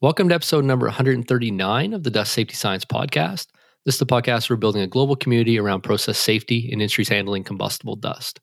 [0.00, 3.48] Welcome to episode number 139 of the Dust Safety Science Podcast.
[3.84, 7.08] This is the podcast where we're building a global community around process safety and industries
[7.08, 8.38] handling combustible dust.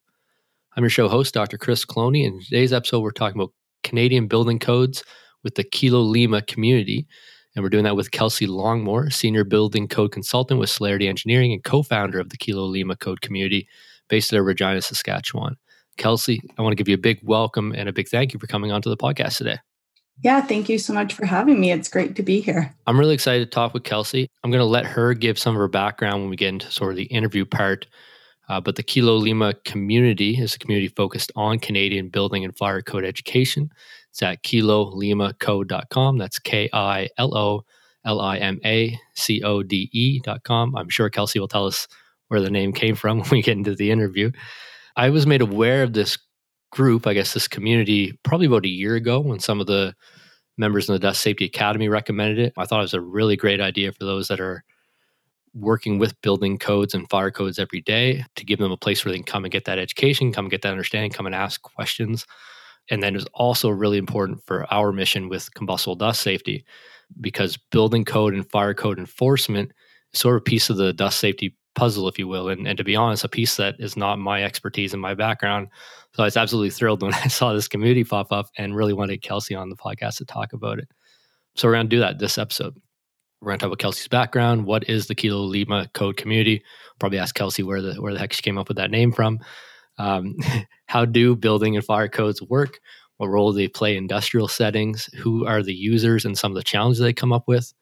[0.75, 1.57] I'm your show host, Dr.
[1.57, 2.25] Chris Cloney.
[2.25, 3.53] In today's episode, we're talking about
[3.83, 5.05] Canadian building codes
[5.45, 7.07] with the Kilo Lima community.
[7.55, 11.63] And we're doing that with Kelsey Longmore, Senior Building Code Consultant with Celerity Engineering and
[11.63, 13.65] co founder of the Kilo Lima Code community
[14.09, 15.55] based at Regina, Saskatchewan.
[15.97, 18.47] Kelsey, I want to give you a big welcome and a big thank you for
[18.47, 19.59] coming onto the podcast today.
[20.23, 21.71] Yeah, thank you so much for having me.
[21.71, 22.73] It's great to be here.
[22.87, 24.29] I'm really excited to talk with Kelsey.
[24.43, 26.91] I'm going to let her give some of her background when we get into sort
[26.91, 27.85] of the interview part.
[28.47, 32.81] Uh, but the Kilo Lima community is a community focused on Canadian building and fire
[32.81, 33.69] code education.
[34.11, 36.17] It's at kilolimaCode.com.
[36.17, 37.65] That's K I L O
[38.05, 40.75] L I M A C O D E.com.
[40.75, 41.87] I'm sure Kelsey will tell us
[42.27, 44.31] where the name came from when we get into the interview.
[44.95, 46.17] I was made aware of this
[46.71, 49.95] group, I guess this community, probably about a year ago when some of the
[50.57, 52.53] members in the Dust Safety Academy recommended it.
[52.57, 54.63] I thought it was a really great idea for those that are
[55.53, 59.11] working with building codes and fire codes every day to give them a place where
[59.11, 62.25] they can come and get that education, come get that understanding, come and ask questions.
[62.89, 66.65] And then it was also really important for our mission with combustible dust safety
[67.21, 69.71] because building code and fire code enforcement
[70.13, 72.49] is sort of a piece of the dust safety puzzle, if you will.
[72.49, 75.67] And, and to be honest, a piece that is not my expertise and my background.
[76.15, 79.21] So I was absolutely thrilled when I saw this community pop up and really wanted
[79.21, 80.87] Kelsey on the podcast to talk about it.
[81.55, 82.75] So we're going to do that this episode.
[83.41, 84.65] We're going to talk about Kelsey's background.
[84.65, 86.63] What is the Kilo Lima Code community?
[86.99, 89.39] Probably ask Kelsey where the where the heck she came up with that name from.
[89.97, 90.37] Um,
[90.87, 92.79] how do building and fire codes work?
[93.17, 95.09] What role do they play in industrial settings?
[95.21, 97.73] Who are the users and some of the challenges they come up with?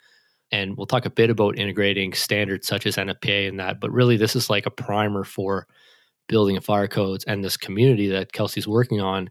[0.52, 3.80] And we'll talk a bit about integrating standards such as NFPA and that.
[3.80, 5.68] But really, this is like a primer for
[6.28, 9.30] building fire codes and this community that Kelsey's working on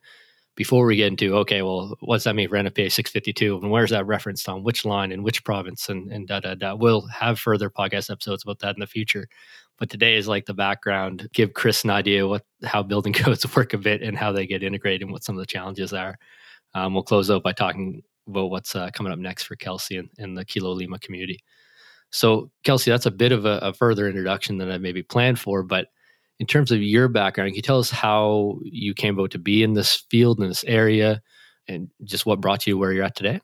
[0.55, 4.07] before we get into okay, well, what's that mean for NFPA 652 and where's that
[4.07, 6.75] referenced on which line in which province and, and da da da.
[6.75, 9.29] We'll have further podcast episodes about that in the future.
[9.79, 13.73] But today is like the background, give Chris an idea what how building codes work
[13.73, 16.17] a bit and how they get integrated and what some of the challenges are.
[16.75, 20.09] Um, we'll close out by talking about what's uh, coming up next for Kelsey and,
[20.19, 21.41] and, the Kilo Lima community.
[22.11, 25.63] So, Kelsey, that's a bit of a, a, further introduction than I maybe planned for.
[25.63, 25.89] But
[26.43, 29.63] in terms of your background, can you tell us how you came about to be
[29.63, 31.23] in this field, in this area,
[31.69, 33.41] and just what brought you where you're at today?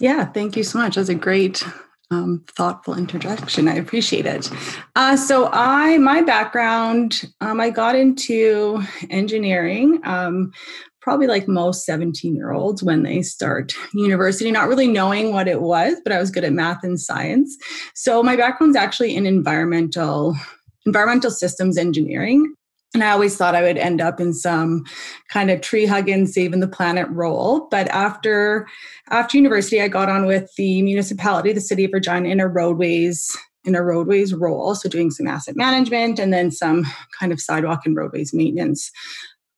[0.00, 0.96] Yeah, thank you so much.
[0.96, 1.64] That's a great,
[2.10, 3.68] um, thoughtful introduction.
[3.68, 4.50] I appreciate it.
[4.96, 10.02] Uh, so, I my background, um, I got into engineering.
[10.04, 10.52] Um,
[11.00, 15.62] probably like most 17 year olds when they start university, not really knowing what it
[15.62, 17.56] was, but I was good at math and science.
[17.94, 20.36] So my background's actually in environmental
[20.86, 22.54] environmental systems engineering.
[22.94, 24.84] And I always thought I would end up in some
[25.28, 27.68] kind of tree hugging, saving the planet role.
[27.70, 28.66] But after
[29.10, 33.34] after university, I got on with the municipality, the city of Regina, in a roadways
[33.64, 36.84] in a roadways role, so doing some asset management and then some
[37.18, 38.90] kind of sidewalk and roadways maintenance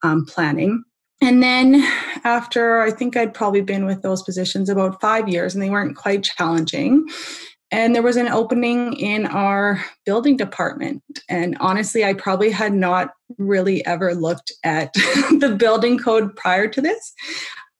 [0.03, 0.83] um, planning.
[1.21, 1.83] And then
[2.23, 5.95] after I think I'd probably been with those positions about five years and they weren't
[5.95, 7.07] quite challenging.
[7.71, 11.01] And there was an opening in our building department.
[11.29, 16.81] And honestly, I probably had not really ever looked at the building code prior to
[16.81, 17.13] this.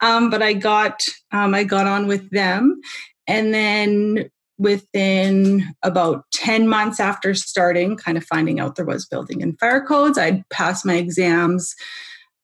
[0.02, 2.80] Um, but I got um, I got on with them.
[3.28, 9.42] And then within about 10 months after starting, kind of finding out there was building
[9.42, 11.76] and fire codes, I'd passed my exams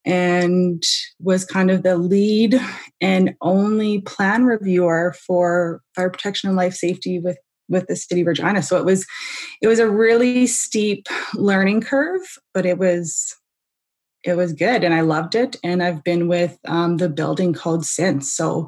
[0.06, 0.84] and
[1.19, 2.59] was kind of the lead
[3.00, 7.38] and only plan reviewer for fire protection and life safety with
[7.69, 8.62] with the city of Regina.
[8.62, 9.06] So it was
[9.62, 12.22] it was a really steep learning curve,
[12.53, 13.35] but it was
[14.23, 15.55] it was good and I loved it.
[15.63, 18.31] And I've been with um, the building code since.
[18.31, 18.67] So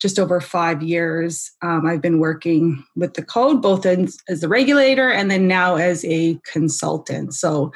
[0.00, 4.48] just over five years, um, I've been working with the code, both as, as the
[4.48, 7.34] regulator and then now as a consultant.
[7.34, 7.72] So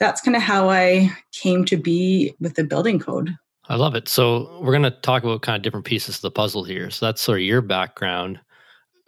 [0.00, 3.36] that's kind of how I came to be with the building code.
[3.68, 4.08] I love it.
[4.08, 6.90] So we're going to talk about kind of different pieces of the puzzle here.
[6.90, 8.40] So that's sort of your background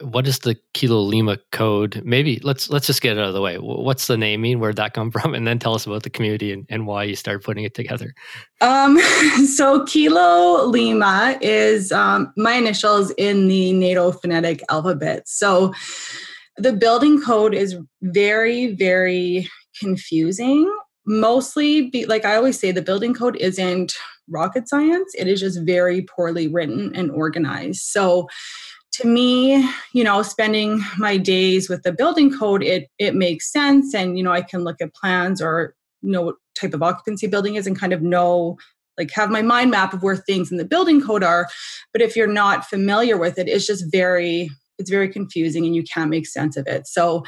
[0.01, 2.01] what is the Kilo Lima code?
[2.05, 3.57] Maybe let's let's just get it out of the way.
[3.57, 4.59] What's the naming?
[4.59, 5.33] Where'd that come from?
[5.33, 8.13] And then tell us about the community and, and why you started putting it together.
[8.61, 8.99] Um,
[9.53, 15.27] so Kilo Lima is um, my initials in the NATO phonetic alphabet.
[15.27, 15.73] So
[16.57, 19.49] the building code is very very
[19.79, 20.73] confusing.
[21.05, 23.93] Mostly, be, like I always say, the building code isn't
[24.29, 25.13] rocket science.
[25.17, 27.81] It is just very poorly written and organized.
[27.81, 28.27] So
[28.99, 33.93] to me, you know, spending my days with the building code, it it makes sense.
[33.93, 37.55] And, you know, I can look at plans or know what type of occupancy building
[37.55, 38.57] is and kind of know
[38.97, 41.47] like have my mind map of where things in the building code are
[41.93, 45.83] but if you're not familiar with it it's just very it's very confusing and you
[45.83, 47.23] can't make sense of it so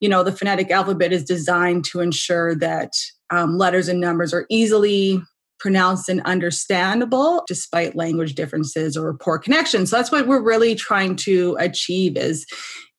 [0.00, 2.92] you know the phonetic alphabet is designed to ensure that
[3.30, 5.22] um, letters and numbers are easily
[5.62, 11.14] pronounced and understandable despite language differences or poor connections so that's what we're really trying
[11.14, 12.44] to achieve is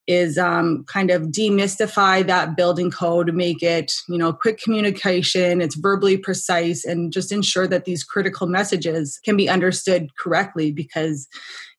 [0.06, 5.75] is um, kind of demystify that building code make it you know quick communication it's
[5.75, 11.27] verbally precise and just ensure that these critical messages can be understood correctly because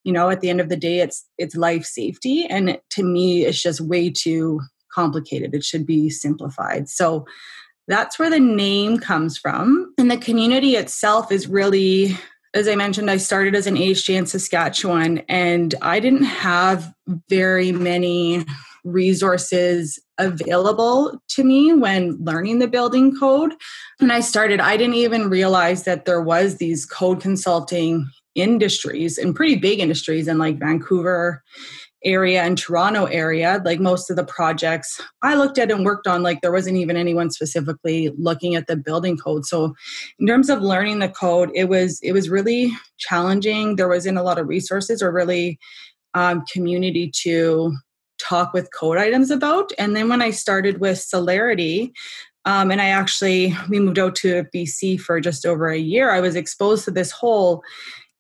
[0.05, 3.47] you know at the end of the day it's it's life safety and to me
[3.47, 4.61] it's just way too
[4.95, 5.55] complicated.
[5.55, 6.89] It should be simplified.
[6.89, 7.27] So
[7.89, 9.93] that's where the name comes from.
[9.99, 12.17] And the community itself is really,
[12.55, 16.93] as I mentioned, I started as an AHJ in Saskatchewan, and I didn't have
[17.29, 18.45] very many
[18.85, 23.55] resources available to me when learning the building code.
[23.99, 29.35] When I started, I didn't even realize that there was these code consulting industries and
[29.35, 31.43] pretty big industries in like Vancouver
[32.05, 36.23] area and Toronto area, like most of the projects I looked at and worked on,
[36.23, 39.47] like there wasn't even anyone specifically looking at the building code.
[39.47, 39.75] So
[40.19, 43.77] in terms of learning the code, it was it was really challenging.
[43.77, 45.59] There wasn't a lot of resources or really
[46.15, 47.75] um, community to
[48.19, 49.73] talk with code items about.
[49.79, 51.93] And then when I started with Celerity,
[52.47, 56.21] um, and I actually we moved out to BC for just over a year, I
[56.21, 57.63] was exposed to this whole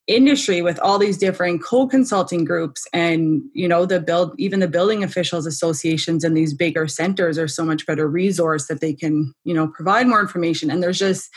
[0.07, 4.69] industry with all these different code consulting groups and you know the build even the
[4.69, 9.33] building officials associations and these bigger centers are so much better resource that they can
[9.45, 10.71] you know provide more information.
[10.71, 11.31] And there's just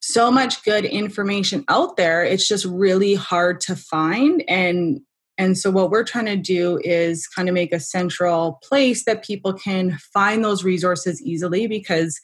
[0.00, 2.24] so much good information out there.
[2.24, 4.44] It's just really hard to find.
[4.48, 5.00] And
[5.38, 9.24] and so what we're trying to do is kind of make a central place that
[9.24, 12.20] people can find those resources easily because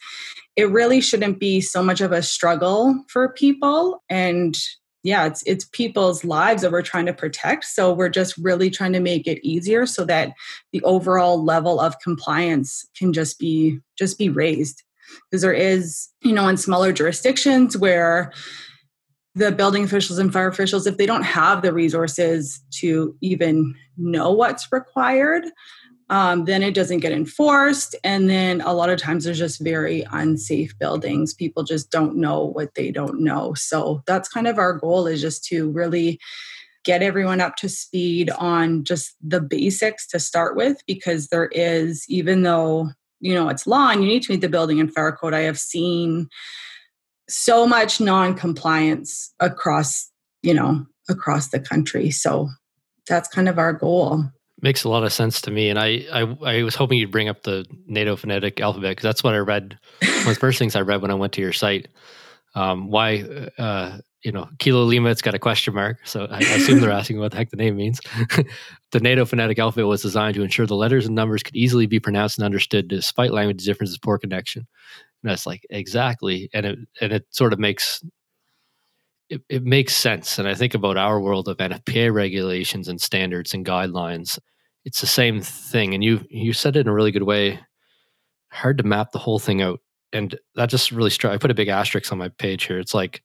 [0.57, 4.03] it really shouldn't be so much of a struggle for people.
[4.11, 4.57] And
[5.03, 7.65] yeah it's it's people's lives that we're trying to protect.
[7.65, 10.33] So we're just really trying to make it easier so that
[10.73, 14.83] the overall level of compliance can just be just be raised.
[15.31, 18.33] Because there is you know in smaller jurisdictions where
[19.35, 24.33] the building officials and fire officials if they don't have the resources to even know
[24.33, 25.45] what's required
[26.11, 27.95] um, then it doesn't get enforced.
[28.03, 31.35] And then a lot of times there's just very unsafe buildings.
[31.35, 33.53] People just don't know what they don't know.
[33.55, 36.19] So that's kind of our goal is just to really
[36.85, 42.05] get everyone up to speed on just the basics to start with because there is
[42.09, 42.89] even though
[43.21, 45.41] you know it's law and you need to meet the building and fire code i
[45.41, 46.29] have seen
[47.29, 50.11] so much non-compliance across
[50.43, 52.49] you know across the country so
[53.07, 54.25] that's kind of our goal
[54.61, 57.29] Makes a lot of sense to me, and I I, I was hoping you'd bring
[57.29, 59.79] up the NATO phonetic alphabet because that's what I read.
[60.01, 61.89] One of the first things I read when I went to your site.
[62.55, 63.21] Um, why,
[63.59, 65.11] uh, you know, Kilo Lima?
[65.11, 67.57] It's got a question mark, so I, I assume they're asking what the heck the
[67.57, 68.01] name means.
[68.91, 72.01] the NATO phonetic alphabet was designed to ensure the letters and numbers could easily be
[72.01, 74.67] pronounced and understood, despite language differences, poor connection.
[75.23, 78.03] And that's like exactly, and it and it sort of makes
[79.31, 80.39] it, it makes sense.
[80.39, 84.39] And I think about our world of NFPA regulations and standards and guidelines.
[84.85, 85.95] It's the same thing.
[85.95, 87.61] And you you said it in a really good way.
[88.51, 89.81] Hard to map the whole thing out.
[90.13, 91.33] And that just really struck.
[91.33, 92.79] I put a big asterisk on my page here.
[92.79, 93.23] It's like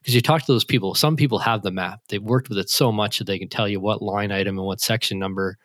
[0.00, 2.00] because you talk to those people, some people have the map.
[2.08, 4.66] They've worked with it so much that they can tell you what line item and
[4.66, 5.58] what section number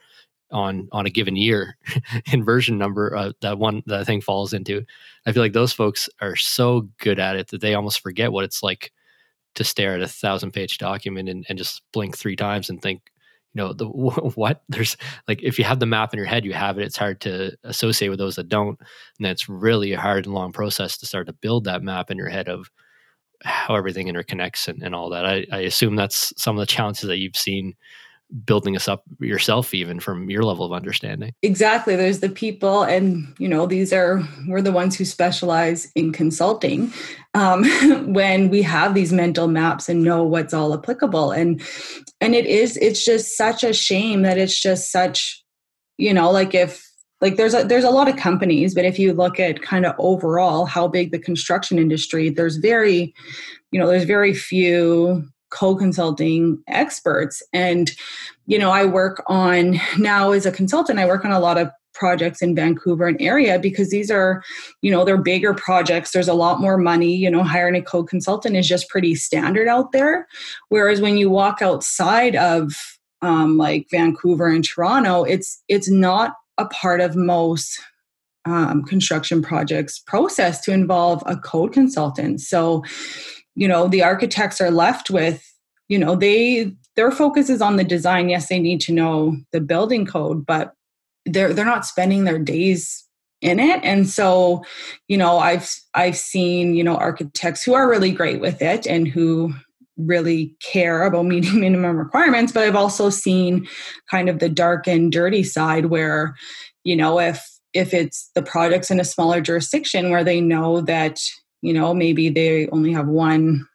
[0.52, 1.78] on on a given year
[2.32, 4.84] and version number uh, that one that thing falls into.
[5.28, 8.46] I feel like those folks are so good at it that they almost forget what
[8.46, 8.92] it's like
[9.56, 13.02] to stare at a thousand page document and, and just blink three times and think
[13.54, 13.86] you know the
[14.36, 14.64] what?
[14.70, 14.98] There's
[15.28, 16.84] like if you have the map in your head you have it.
[16.84, 18.80] It's hard to associate with those that don't.
[18.80, 22.18] And that's really a hard and long process to start to build that map in
[22.18, 22.70] your head of
[23.44, 25.26] how everything interconnects and, and all that.
[25.26, 27.76] I, I assume that's some of the challenges that you've seen
[28.46, 31.32] building us up yourself even from your level of understanding.
[31.44, 31.96] Exactly.
[31.96, 36.92] There's the people and you know these are we're the ones who specialize in consulting
[37.36, 37.66] um,
[38.14, 41.32] when we have these mental maps and know what's all applicable.
[41.32, 41.62] And
[42.20, 45.44] and it is it's just such a shame that it's just such
[45.98, 46.90] you know like if
[47.22, 49.96] like there's a there's a lot of companies but if you look at kind of
[49.98, 53.14] overall how big the construction industry there's very
[53.72, 57.42] you know there's very few code consulting experts.
[57.54, 57.92] And
[58.46, 61.70] you know i work on now as a consultant i work on a lot of
[61.96, 64.44] projects in vancouver and area because these are
[64.82, 66.12] you know they're bigger projects.
[66.12, 69.68] There's a lot more money you know hiring a code consultant is just pretty standard
[69.68, 70.28] out there.
[70.70, 72.74] Whereas when you walk outside of
[73.22, 77.80] um, like vancouver and toronto it's it's not a part of most
[78.46, 82.84] um, construction projects process to involve a code consultant so
[83.56, 85.44] you know the architects are left with
[85.88, 88.30] you know they their focus is on the design.
[88.30, 90.74] Yes they need to know the building code but
[91.26, 93.06] they're they're not spending their days
[93.42, 93.84] in it.
[93.84, 94.64] And so
[95.08, 99.08] you know i've i've seen you know architects who are really great with it and
[99.08, 99.54] who
[99.98, 103.68] really care about meeting minimum requirements but i've also seen
[104.10, 106.36] kind of the dark and dirty side where
[106.84, 111.20] you know if if it's the projects in a smaller jurisdiction where they know that
[111.62, 113.68] you know maybe they only have one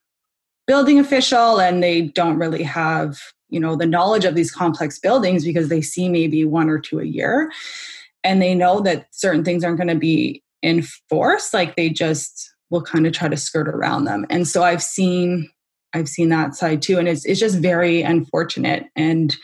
[0.66, 3.18] building official and they don't really have
[3.50, 6.98] you know the knowledge of these complex buildings because they see maybe one or two
[6.98, 7.50] a year
[8.24, 12.82] and they know that certain things aren't going to be enforced like they just will
[12.82, 15.48] kind of try to skirt around them and so i've seen
[15.94, 19.36] i've seen that side too and it's it's just very unfortunate and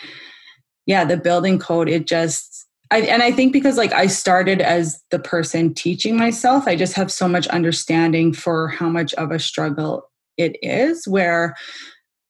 [0.86, 5.02] yeah the building code it just I, and I think because like I started as
[5.10, 9.38] the person teaching myself, I just have so much understanding for how much of a
[9.38, 11.06] struggle it is.
[11.08, 11.56] Where,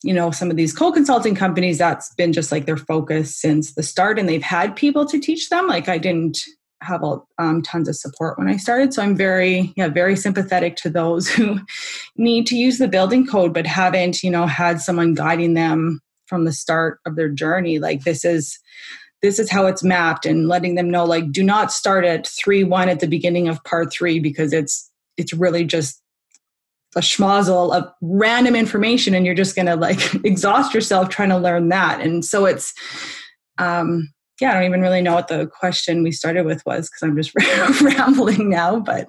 [0.02, 3.74] you know, some of these code consulting companies, that's been just like their focus since
[3.74, 5.66] the start, and they've had people to teach them.
[5.66, 6.38] Like I didn't
[6.82, 10.76] have a, um, tons of support when I started, so I'm very, yeah, very sympathetic
[10.76, 11.58] to those who
[12.16, 16.44] need to use the building code but haven't, you know, had someone guiding them from
[16.44, 17.78] the start of their journey.
[17.78, 18.58] Like this is
[19.22, 22.64] this is how it's mapped and letting them know like do not start at 3
[22.64, 26.02] 1 at the beginning of part 3 because it's it's really just
[26.96, 31.38] a schmozzle of random information and you're just going to like exhaust yourself trying to
[31.38, 32.00] learn that.
[32.00, 32.74] And so it's
[33.58, 37.02] um yeah i don't even really know what the question we started with was because
[37.02, 37.32] i'm just
[37.80, 39.08] rambling now but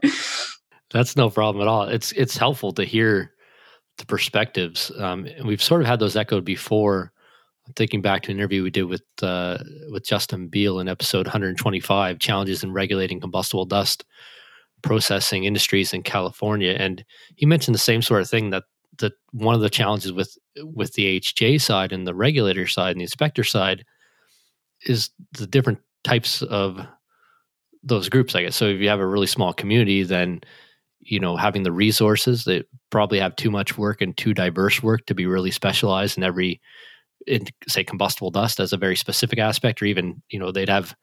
[0.89, 1.83] that's no problem at all.
[1.83, 3.33] It's it's helpful to hear
[3.97, 4.91] the perspectives.
[4.97, 7.11] Um, and we've sort of had those echoed before.
[7.65, 9.57] I'm thinking back to an interview we did with uh,
[9.91, 14.05] with Justin Beal in episode 125, challenges in regulating combustible dust
[14.81, 17.03] processing industries in California, and
[17.35, 18.63] he mentioned the same sort of thing that
[18.99, 22.99] that one of the challenges with with the AHJ side and the regulator side and
[22.99, 23.85] the inspector side
[24.85, 26.79] is the different types of
[27.83, 28.35] those groups.
[28.35, 28.67] I guess so.
[28.67, 30.41] If you have a really small community, then
[30.99, 35.05] you know having the resources that probably have too much work and too diverse work
[35.05, 36.61] to be really specialized in every
[37.25, 40.95] in, say combustible dust as a very specific aspect, or even you know they'd have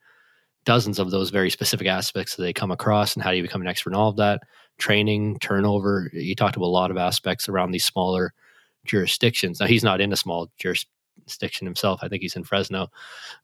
[0.64, 3.60] dozens of those very specific aspects that they come across, and how do you become
[3.60, 4.42] an expert in all of that?
[4.78, 6.10] Training, turnover.
[6.12, 8.32] You talked about a lot of aspects around these smaller
[8.84, 9.60] jurisdictions.
[9.60, 12.00] Now he's not in a small jurisdiction himself.
[12.02, 12.88] I think he's in Fresno,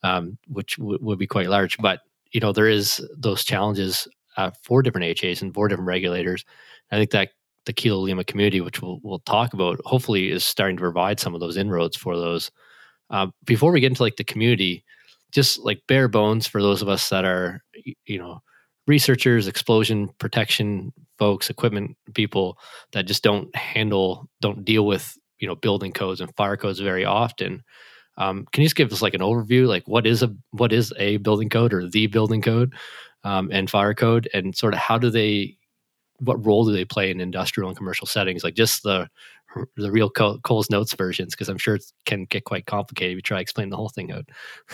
[0.02, 1.78] um, which w- would be quite large.
[1.78, 2.00] But
[2.32, 6.44] you know there is those challenges uh, for different HAs and for different regulators.
[6.90, 7.30] I think that
[7.66, 11.34] the Kilo Lima community, which we'll, we'll talk about, hopefully is starting to provide some
[11.34, 12.50] of those inroads for those.
[13.10, 14.84] Uh, before we get into like the community,
[15.30, 17.62] just like bare bones for those of us that are,
[18.06, 18.40] you know,
[18.86, 22.58] researchers, explosion protection folks, equipment people
[22.92, 27.04] that just don't handle, don't deal with, you know, building codes and fire codes very
[27.04, 27.62] often.
[28.16, 30.92] Um, can you just give us like an overview, like what is a what is
[30.98, 32.74] a building code or the building code
[33.24, 35.56] um, and fire code, and sort of how do they
[36.20, 38.44] what role do they play in industrial and commercial settings?
[38.44, 39.08] Like just the
[39.76, 43.22] the real Coles Notes versions, because I'm sure it can get quite complicated if you
[43.22, 44.28] try to explain the whole thing out.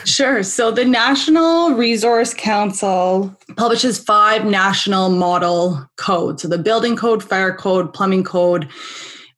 [0.04, 0.42] Sure.
[0.42, 6.42] So the National Resource Council publishes five national model codes.
[6.42, 8.68] So the building code, fire code, plumbing code,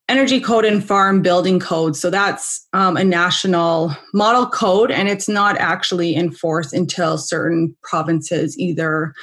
[0.08, 1.94] energy code, and farm building code.
[1.94, 8.58] So that's um, a national model code, and it's not actually enforced until certain provinces
[8.58, 9.14] either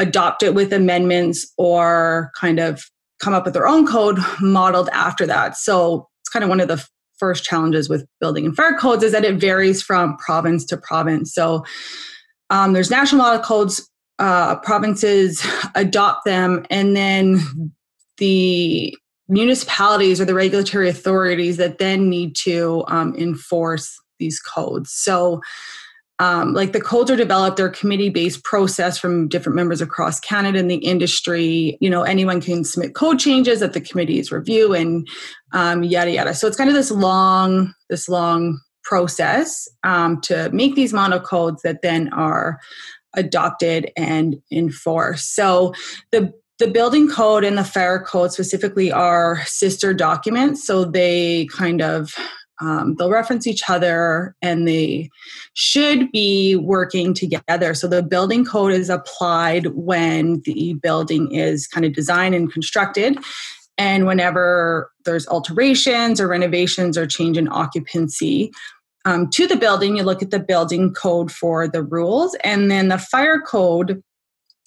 [0.00, 2.82] adopt it with amendments or kind of
[3.20, 5.56] come up with their own code modeled after that.
[5.56, 6.84] So it's kind of one of the
[7.18, 11.34] first challenges with building and fire codes is that it varies from province to province.
[11.34, 11.64] So
[12.48, 13.88] um, there's national model codes,
[14.18, 17.72] uh, provinces adopt them, and then
[18.16, 18.96] the
[19.28, 24.90] municipalities or the regulatory authorities that then need to um, enforce these codes.
[24.92, 25.40] So
[26.20, 30.70] um, like the codes are developed they're committee-based process from different members across canada and
[30.70, 31.76] the industry.
[31.80, 35.08] You know anyone can submit code changes that the committees review and
[35.52, 36.34] um, yada yada.
[36.34, 41.62] So it's kind of this long this long process um, to make these model codes
[41.62, 42.60] that then are
[43.16, 45.34] adopted and enforced.
[45.34, 45.72] So
[46.12, 50.66] the the building code and the fire code specifically are sister documents.
[50.66, 52.14] So they kind of
[52.60, 55.10] um, they'll reference each other and they
[55.54, 57.74] should be working together.
[57.74, 63.18] So the building code is applied when the building is kind of designed and constructed.
[63.78, 68.52] And whenever there's alterations or renovations or change in occupancy
[69.06, 72.36] um, to the building, you look at the building code for the rules.
[72.44, 74.02] And then the fire code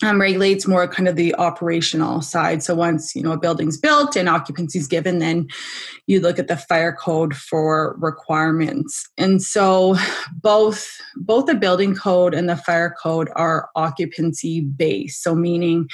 [0.02, 2.64] um, regulates more kind of the operational side.
[2.64, 5.48] So once you know a building's built and occupancy is given, then
[6.08, 9.08] you look at the fire code for requirements.
[9.18, 9.96] And so
[10.42, 15.22] both both the building code and the fire code are occupancy based.
[15.22, 15.88] So meaning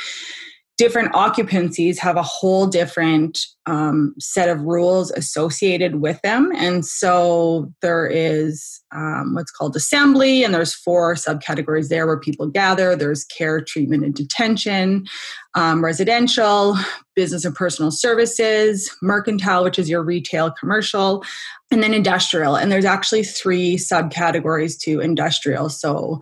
[0.79, 6.53] different occupancies have a whole different um, set of rules associated with them.
[6.55, 12.47] And so there is um, what's called assembly and there's four subcategories there where people
[12.47, 12.95] gather.
[12.95, 15.05] There's care treatment and detention
[15.53, 16.77] um, residential
[17.13, 21.25] business and personal services mercantile which is your retail commercial
[21.71, 22.55] and then industrial.
[22.55, 25.67] And there's actually three subcategories to industrial.
[25.67, 26.21] So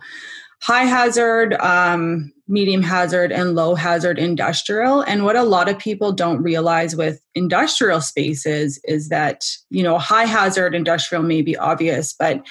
[0.60, 5.02] high hazard, um, medium hazard, and low hazard industrial.
[5.02, 9.98] And what a lot of people don't realize with industrial spaces is that, you know,
[9.98, 12.44] high hazard industrial may be obvious, but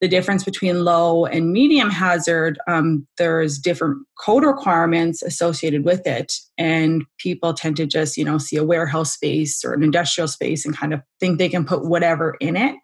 [0.00, 6.32] the difference between low and medium hazard, um, there's different code requirements associated with it.
[6.56, 10.64] And people tend to just, you know, see a warehouse space or an industrial space
[10.64, 12.74] and kind of think they can put whatever in it.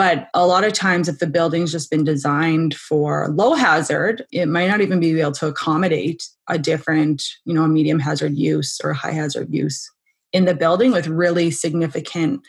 [0.00, 4.46] But a lot of times, if the building's just been designed for low hazard, it
[4.46, 8.80] might not even be able to accommodate a different, you know, a medium hazard use
[8.82, 9.92] or a high hazard use
[10.32, 12.40] in the building with really significant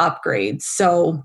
[0.00, 0.62] upgrades.
[0.62, 1.22] So,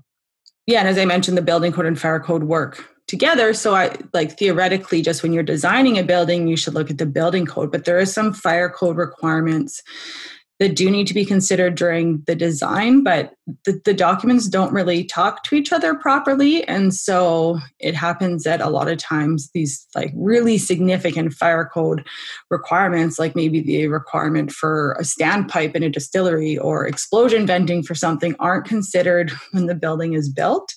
[0.66, 3.54] yeah, and as I mentioned, the building code and fire code work together.
[3.54, 7.06] So, I like theoretically, just when you're designing a building, you should look at the
[7.06, 9.82] building code, but there is some fire code requirements
[10.58, 13.34] that do need to be considered during the design, but
[13.64, 16.66] the, the, documents don't really talk to each other properly.
[16.66, 22.04] And so it happens that a lot of times these like really significant fire code
[22.50, 27.94] requirements, like maybe the requirement for a standpipe in a distillery or explosion venting for
[27.94, 30.74] something, aren't considered when the building is built.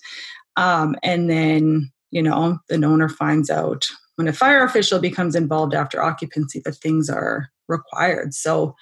[0.57, 3.85] Um, and then, you know, the owner finds out
[4.15, 8.33] when a fire official becomes involved after occupancy that things are required.
[8.33, 8.75] So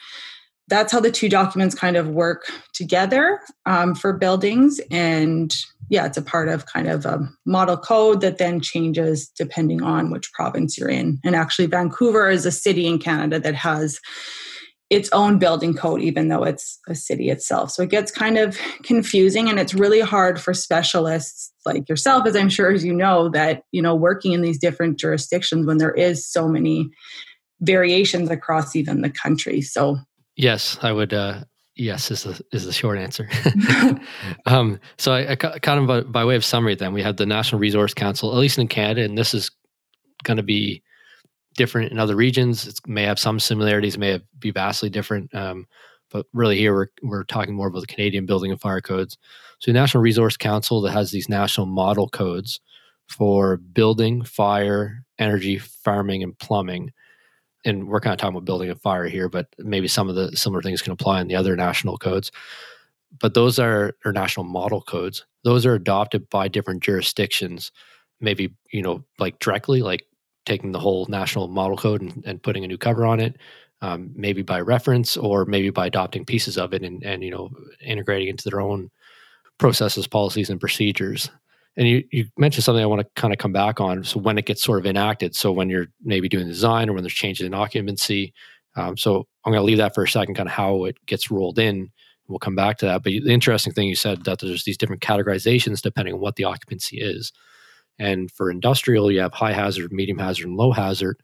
[0.69, 4.79] that's how the two documents kind of work together um, for buildings.
[4.91, 5.53] And
[5.89, 10.11] yeah it's a part of kind of a model code that then changes depending on
[10.11, 11.19] which province you're in.
[11.23, 13.99] And actually vancouver is a city in canada that has
[14.89, 17.71] its own building code even though it's a city itself.
[17.71, 22.35] So it gets kind of confusing and it's really hard for specialists like yourself as
[22.35, 25.91] i'm sure as you know that you know working in these different jurisdictions when there
[25.91, 26.89] is so many
[27.61, 29.61] variations across even the country.
[29.61, 29.97] So
[30.39, 31.13] Yes, I would.
[31.13, 31.43] Uh,
[31.75, 33.29] yes, is the is the short answer.
[34.45, 37.25] um, so, I, I, kind of by, by, way of summary, then we have the
[37.25, 39.51] National Resource Council, at least in Canada, and this is
[40.23, 40.81] going to be
[41.57, 42.67] different in other regions.
[42.67, 45.35] It may have some similarities, may have, be vastly different.
[45.35, 45.67] Um,
[46.09, 49.17] but really, here we're we're talking more about the Canadian Building and Fire Codes.
[49.59, 52.61] So, the National Resource Council that has these national model codes
[53.09, 56.93] for building, fire, energy, farming, and plumbing
[57.65, 60.35] and we're kind of talking about building a fire here, but maybe some of the
[60.35, 62.31] similar things can apply in the other national codes.
[63.19, 65.25] But those are, are national model codes.
[65.43, 67.71] Those are adopted by different jurisdictions,
[68.21, 70.05] maybe, you know, like directly, like
[70.45, 73.37] taking the whole national model code and, and putting a new cover on it,
[73.81, 77.49] um, maybe by reference or maybe by adopting pieces of it and, and, you know,
[77.81, 78.89] integrating into their own
[79.57, 81.29] processes, policies, and procedures.
[81.79, 84.03] And you, you mentioned something I want to kind of come back on.
[84.03, 87.03] So when it gets sort of enacted, so when you're maybe doing design or when
[87.03, 88.33] there's changes in occupancy.
[88.75, 91.31] Um, so I'm going to leave that for a second, kind of how it gets
[91.31, 91.89] rolled in.
[92.27, 93.03] We'll come back to that.
[93.03, 96.43] But the interesting thing you said that there's these different categorizations depending on what the
[96.43, 97.31] occupancy is.
[97.97, 101.23] And for industrial, you have high hazard, medium hazard, and low hazard.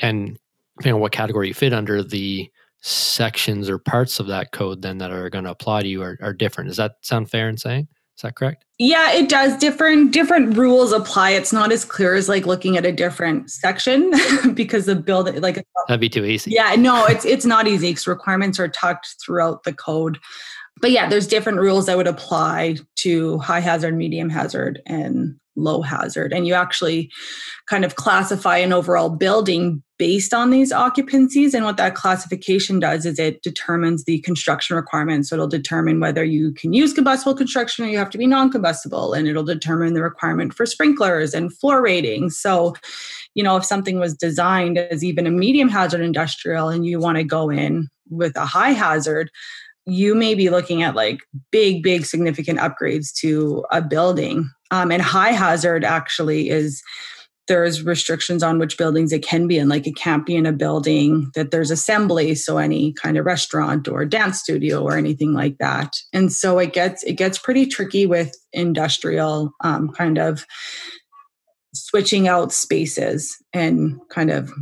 [0.00, 0.38] And
[0.76, 2.50] depending on what category you fit under, the
[2.82, 6.18] sections or parts of that code then that are going to apply to you are,
[6.20, 6.68] are different.
[6.68, 7.88] Does that sound fair in saying?
[8.16, 8.64] Is that correct?
[8.78, 9.56] Yeah, it does.
[9.56, 11.30] Different different rules apply.
[11.30, 14.12] It's not as clear as like looking at a different section
[14.54, 16.52] because the building like that'd be too easy.
[16.52, 20.18] Yeah, no, it's it's not easy because requirements are tucked throughout the code.
[20.80, 25.82] But yeah, there's different rules that would apply to high hazard, medium hazard, and low
[25.82, 26.32] hazard.
[26.32, 27.12] And you actually
[27.68, 31.54] kind of classify an overall building based on these occupancies.
[31.54, 35.28] And what that classification does is it determines the construction requirements.
[35.28, 38.50] So it'll determine whether you can use combustible construction or you have to be non
[38.50, 39.12] combustible.
[39.12, 42.38] And it'll determine the requirement for sprinklers and floor ratings.
[42.38, 42.74] So,
[43.34, 47.18] you know, if something was designed as even a medium hazard industrial and you want
[47.18, 49.30] to go in with a high hazard,
[49.86, 54.50] you may be looking at like big, big significant upgrades to a building.
[54.70, 56.82] Um, and high hazard actually is
[57.46, 60.52] there's restrictions on which buildings it can be in like it can't be in a
[60.52, 65.58] building that there's assembly so any kind of restaurant or dance studio or anything like
[65.58, 70.46] that and so it gets it gets pretty tricky with industrial um, kind of
[71.74, 74.52] switching out spaces and kind of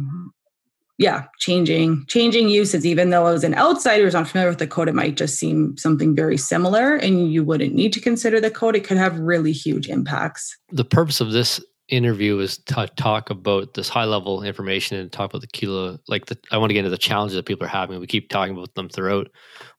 [0.99, 2.87] yeah, changing changing uses.
[2.87, 5.37] Even though I was an outsider who's not familiar with the code, it might just
[5.37, 8.77] seem something very similar, and you wouldn't need to consider the code.
[8.77, 10.57] It could have really huge impacts.
[10.71, 11.61] The purpose of this
[11.93, 15.99] interview is to talk about this high level information and talk about the kilo.
[16.09, 18.01] Like the, I want to get into the challenges that people are having.
[18.01, 19.31] We keep talking about them throughout,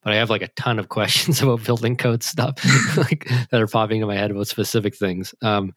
[0.04, 2.64] but I have like a ton of questions about building code stuff
[2.98, 5.34] like that are popping in my head about specific things.
[5.42, 5.74] Um,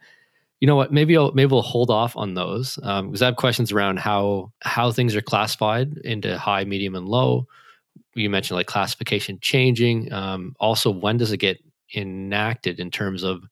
[0.61, 0.92] you know what?
[0.92, 4.53] Maybe I'll maybe we'll hold off on those because um, I have questions around how
[4.62, 7.46] how things are classified into high, medium, and low.
[8.14, 10.12] You mentioned like classification changing.
[10.12, 11.59] Um, also, when does it get
[11.94, 13.42] enacted in terms of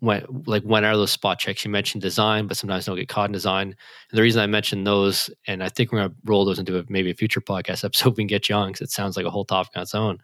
[0.00, 1.64] when like when are those spot checks?
[1.64, 3.68] You mentioned design, but sometimes don't get caught in design.
[3.68, 6.84] And the reason I mentioned those, and I think we're gonna roll those into a,
[6.88, 9.30] maybe a future podcast episode we can get you on because it sounds like a
[9.30, 10.18] whole topic on its own.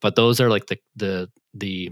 [0.00, 1.90] But those are like the the the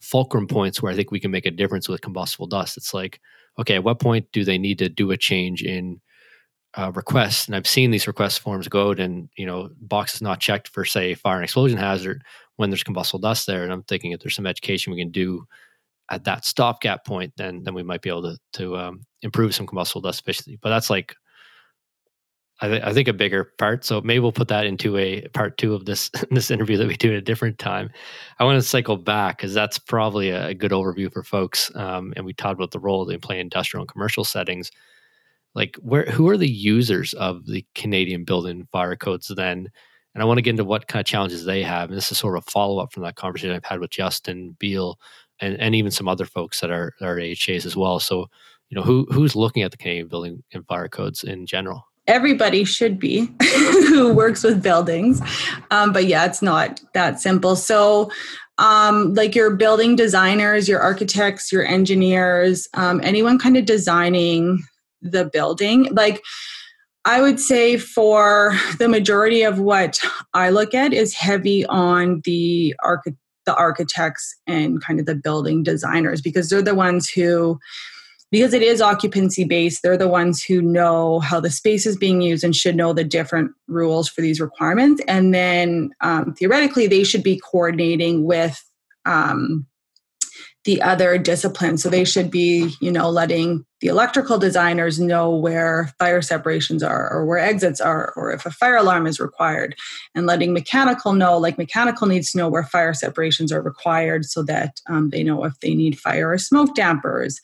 [0.00, 2.76] fulcrum points where I think we can make a difference with combustible dust.
[2.76, 3.20] It's like,
[3.58, 6.00] okay, at what point do they need to do a change in
[6.74, 7.46] uh, requests?
[7.46, 10.84] And I've seen these request forms go out and, you know, boxes not checked for,
[10.84, 12.22] say, fire and explosion hazard
[12.56, 13.64] when there's combustible dust there.
[13.64, 15.46] And I'm thinking if there's some education we can do
[16.10, 19.66] at that stopgap point, then then we might be able to to um, improve some
[19.66, 20.58] combustible dust efficiency.
[20.60, 21.14] But that's like
[22.60, 23.84] I, th- I, think a bigger part.
[23.84, 26.96] So maybe we'll put that into a part two of this this interview that we
[26.96, 27.90] do at a different time.
[28.38, 31.74] I want to cycle back because that's probably a, good overview for folks.
[31.76, 34.70] Um, and we talked about the role they play in industrial and commercial settings.
[35.54, 39.70] Like, where who are the users of the Canadian building fire codes then?
[40.14, 41.90] And I want to get into what kind of challenges they have.
[41.90, 44.56] And this is sort of a follow up from that conversation I've had with Justin
[44.58, 44.98] Beal
[45.40, 48.00] and, and even some other folks that are, are AHJs as well.
[48.00, 48.26] So,
[48.68, 51.84] you know, who who's looking at the Canadian building and fire codes in general?
[52.08, 55.20] everybody should be who works with buildings.
[55.70, 57.54] Um, but yeah, it's not that simple.
[57.54, 58.10] So,
[58.56, 64.64] um, like your building designers, your architects, your engineers, um, anyone kind of designing
[65.00, 66.20] the building, like
[67.04, 70.00] I would say for the majority of what
[70.34, 73.16] I look at is heavy on the archi-
[73.48, 77.58] the architects and kind of the building designers because they're the ones who
[78.30, 82.20] because it is occupancy based, they're the ones who know how the space is being
[82.20, 85.02] used and should know the different rules for these requirements.
[85.08, 88.62] And then um, theoretically, they should be coordinating with
[89.06, 89.64] um,
[90.68, 91.82] the other disciplines.
[91.82, 97.10] So they should be, you know, letting the electrical designers know where fire separations are
[97.10, 99.74] or where exits are or if a fire alarm is required
[100.14, 104.42] and letting mechanical know like mechanical needs to know where fire separations are required so
[104.42, 107.40] that um, they know if they need fire or smoke dampers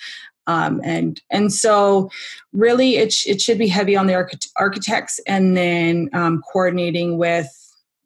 [0.46, 2.10] um, and and so
[2.52, 7.16] really it, sh- it should be heavy on the arch- architects and then um, coordinating
[7.16, 7.48] with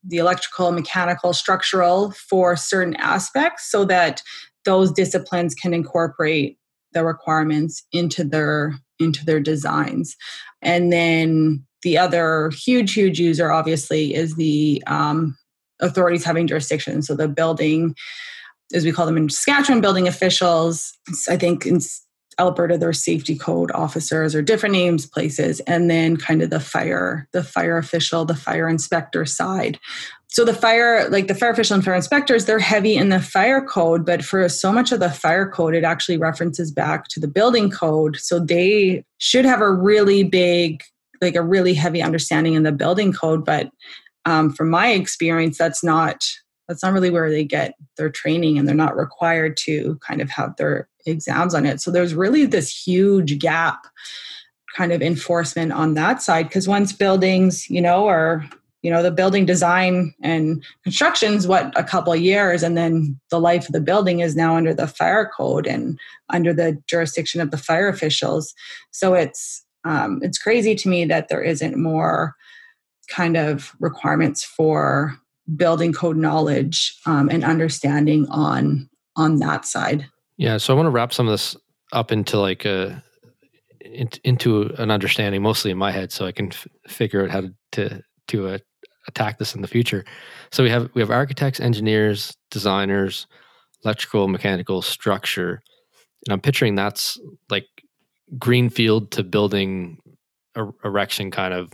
[0.05, 4.23] the electrical mechanical structural for certain aspects so that
[4.69, 6.59] those disciplines can incorporate
[6.93, 10.15] the requirements into their into their designs
[10.61, 15.35] and then the other huge huge user obviously is the um,
[15.81, 17.95] authorities having jurisdiction so the building
[18.75, 20.93] as we call them in Saskatchewan, building officials.
[21.29, 21.81] I think in
[22.39, 27.29] Alberta, their safety code officers or different names, places, and then kind of the fire,
[27.33, 29.79] the fire official, the fire inspector side.
[30.31, 33.65] So the fire, like the fire official and fire inspectors, they're heavy in the fire
[33.65, 37.29] code, but for so much of the fire code, it actually references back to the
[37.29, 38.17] building code.
[38.19, 40.83] So they should have a really big,
[41.23, 43.45] like a really heavy understanding in the building code.
[43.45, 43.71] But
[44.27, 46.25] um, from my experience, that's not
[46.69, 50.29] that's not really where they get their training and they're not required to kind of
[50.31, 53.87] have their exams on it so there's really this huge gap
[54.77, 58.45] kind of enforcement on that side because once buildings you know are
[58.83, 63.41] you know the building design and construction's what a couple of years and then the
[63.41, 65.99] life of the building is now under the fire code and
[66.31, 68.55] under the jurisdiction of the fire officials.
[68.91, 72.35] So it's um, it's crazy to me that there isn't more
[73.09, 75.17] kind of requirements for
[75.57, 80.07] building code knowledge um, and understanding on on that side.
[80.37, 81.57] Yeah so i want to wrap some of this
[81.93, 83.03] up into like a
[84.23, 87.55] into an understanding mostly in my head so i can f- figure out how to
[87.73, 88.59] to, to uh,
[89.09, 90.05] attack this in the future
[90.53, 93.27] so we have we have architects engineers designers
[93.85, 95.61] electrical mechanical structure
[96.27, 97.19] and i'm picturing that's
[97.51, 97.67] like
[98.39, 99.99] greenfield to building
[100.57, 101.73] er- erection kind of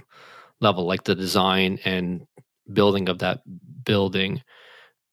[0.61, 2.27] level like the design and
[2.73, 3.41] building of that
[3.85, 4.43] building.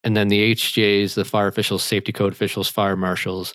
[0.03, 3.53] And then the AHJs, the fire officials, safety code officials, fire marshals,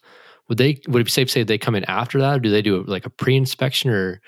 [0.48, 2.36] would they would it be safe to say they come in after that?
[2.36, 4.20] Or do they do like a pre-inspection or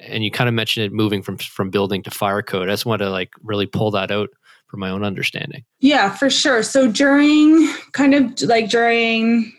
[0.00, 2.68] and you kind of mentioned it moving from from building to fire code.
[2.68, 4.30] I just want to like really pull that out
[4.68, 5.64] for my own understanding.
[5.80, 6.62] Yeah, for sure.
[6.62, 9.52] So during kind of like during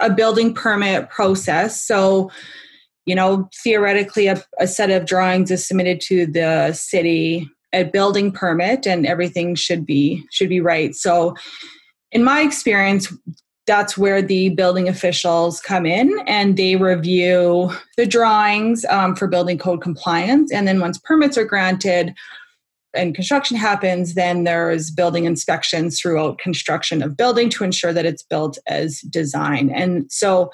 [0.00, 2.30] a building permit process, so
[3.06, 8.32] you know, theoretically, a, a set of drawings is submitted to the city, a building
[8.32, 10.94] permit, and everything should be should be right.
[10.94, 11.34] So,
[12.12, 13.12] in my experience,
[13.66, 19.58] that's where the building officials come in and they review the drawings um, for building
[19.58, 20.52] code compliance.
[20.52, 22.14] And then once permits are granted
[22.94, 28.22] and construction happens, then there's building inspections throughout construction of building to ensure that it's
[28.22, 29.74] built as designed.
[29.74, 30.50] And so,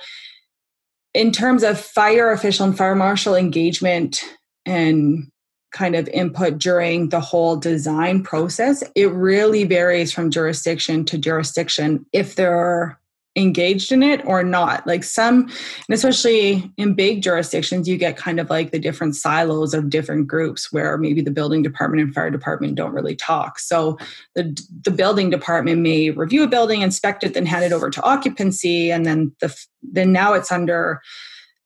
[1.12, 4.23] in terms of fire official and fire marshal engagement
[4.64, 5.27] and
[5.73, 12.07] kind of input during the whole design process, it really varies from jurisdiction to jurisdiction.
[12.12, 12.99] If there are
[13.36, 14.86] engaged in it or not.
[14.86, 19.72] Like some, and especially in big jurisdictions, you get kind of like the different silos
[19.72, 23.58] of different groups where maybe the building department and fire department don't really talk.
[23.58, 23.98] So
[24.34, 28.02] the the building department may review a building, inspect it, then hand it over to
[28.02, 31.00] occupancy, and then the then now it's under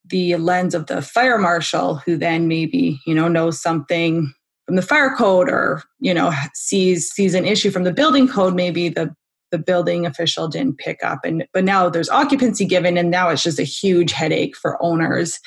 [0.07, 4.33] the lens of the fire marshal, who then maybe you know knows something
[4.66, 8.55] from the fire code or you know sees sees an issue from the building code
[8.55, 9.14] maybe the
[9.55, 11.21] the building official didn't pick up.
[11.25, 15.38] And but now there's occupancy given and now it's just a huge headache for owners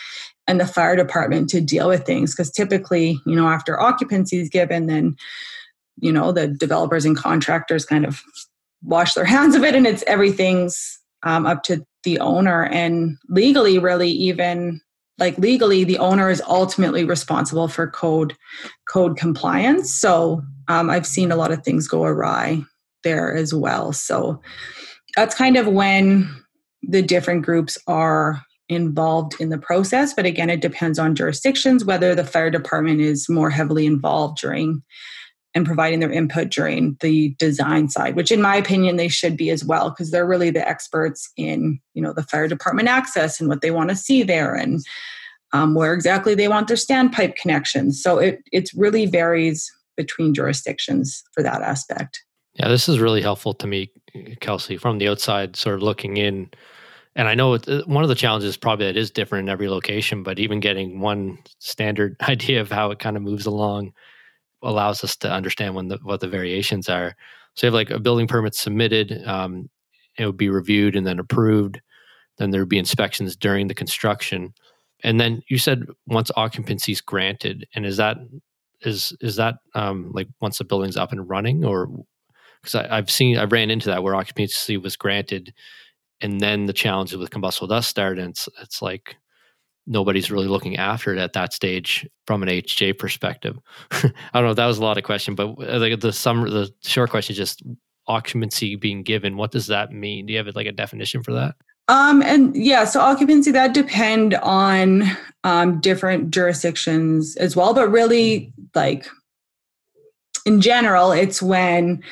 [0.48, 2.34] and the fire department to deal with things.
[2.34, 5.18] Because typically you know after occupancy is given then
[5.98, 8.24] you know the developers and contractors kind of
[8.82, 12.64] wash their hands of it and it's everything's um, up to the owner.
[12.64, 14.80] And legally really even
[15.18, 18.38] like legally the owner is ultimately responsible for code
[18.88, 19.94] code compliance.
[19.94, 22.64] So um, i've seen a lot of things go awry
[23.08, 23.94] there as well.
[23.94, 24.42] So
[25.16, 26.30] that's kind of when
[26.84, 30.14] the different groups are involved in the process.
[30.14, 34.84] But again, it depends on jurisdictions, whether the fire department is more heavily involved during
[35.56, 39.50] and providing their input during the design side which in my opinion they should be
[39.50, 43.50] as well because they're really the experts in you know the fire department access and
[43.50, 44.82] what they want to see there and
[45.54, 51.24] um, where exactly they want their standpipe connections so it it really varies between jurisdictions
[51.34, 52.24] for that aspect
[52.58, 53.92] yeah, this is really helpful to me,
[54.42, 56.50] Kelsey, from the outside, sort of looking in.
[57.16, 60.24] And I know uh, one of the challenges probably that is different in every location,
[60.24, 63.94] but even getting one standard idea of how it kind of moves along
[64.64, 67.16] allows us to understand when the, what the variations are.
[67.54, 69.70] So you have like a building permit submitted, um,
[70.18, 71.80] it would be reviewed and then approved.
[72.38, 74.54] Then there would be inspections during the construction,
[75.04, 78.18] and then you said once occupancy is granted, and is that
[78.82, 81.90] is is that um, like once the building's up and running, or
[82.62, 85.54] because I've seen I've ran into that where occupancy was granted,
[86.22, 89.16] and then the challenges with combustible dust started, and it's, it's like
[89.88, 93.58] nobody's really looking after it at that stage from an AHJ perspective.
[93.92, 96.72] I don't know that was a lot of question, but uh, like the summer, the
[96.84, 97.64] short question is just
[98.08, 99.38] occupancy being given.
[99.38, 100.26] What does that mean?
[100.26, 101.56] Do you have like a definition for that?
[101.90, 105.04] Um, and yeah, so occupancy that depend on
[105.46, 109.08] um, different jurisdictions as well, but really like
[110.46, 112.04] in general, it's when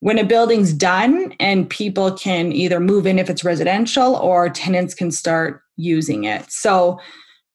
[0.00, 4.94] when a building's done and people can either move in if it's residential or tenants
[4.94, 6.50] can start using it.
[6.50, 7.00] So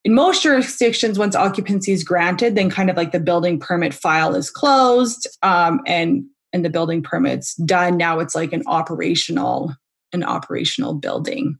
[0.03, 4.35] in most jurisdictions, once occupancy is granted, then kind of like the building permit file
[4.35, 7.97] is closed um, and and the building permit's done.
[7.97, 9.73] Now it's like an operational
[10.11, 11.57] an operational building.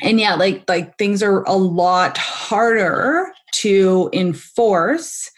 [0.00, 5.30] And yeah, like like things are a lot harder to enforce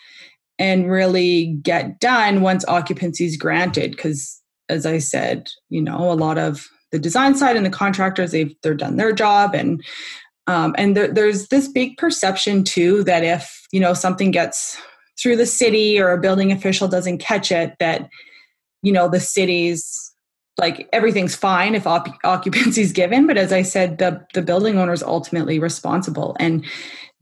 [0.58, 4.40] and really get done once occupancy is granted because
[4.74, 8.54] as I said, you know, a lot of the design side and the contractors they've
[8.62, 9.82] they're done their job and
[10.46, 14.80] um, and there, there's this big perception too that if you know something gets
[15.20, 18.08] through the city or a building official doesn't catch it that
[18.82, 20.12] you know the city's
[20.56, 23.26] like everything's fine if op- occupancy is given.
[23.26, 26.36] But as i said the the building owner is ultimately responsible.
[26.38, 26.64] And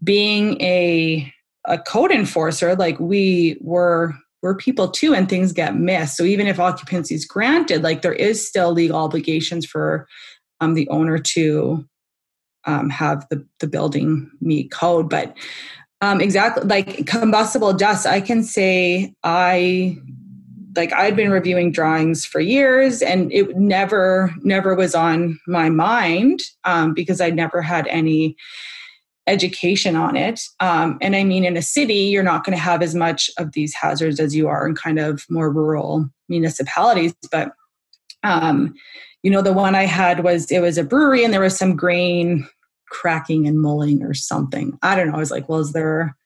[0.04, 1.32] being a
[1.66, 6.16] a code enforcer like we were we're people too and things get missed.
[6.16, 10.06] So even if occupancy is granted like there is still legal obligations for
[10.60, 11.86] um, the owner to
[12.64, 15.08] um, have the, the building meet code.
[15.08, 15.36] But
[16.02, 19.96] um, exactly like combustible dust i can say i
[20.74, 26.40] like i'd been reviewing drawings for years and it never never was on my mind
[26.64, 28.36] um, because i never had any
[29.26, 30.40] education on it.
[30.60, 33.52] Um, and I mean, in a city, you're not going to have as much of
[33.52, 37.14] these hazards as you are in kind of more rural municipalities.
[37.30, 37.52] But,
[38.24, 38.74] um,
[39.22, 41.76] you know, the one I had was it was a brewery and there was some
[41.76, 42.48] grain
[42.88, 44.78] cracking and mulling or something.
[44.82, 45.14] I don't know.
[45.14, 46.16] I was like, well, is there,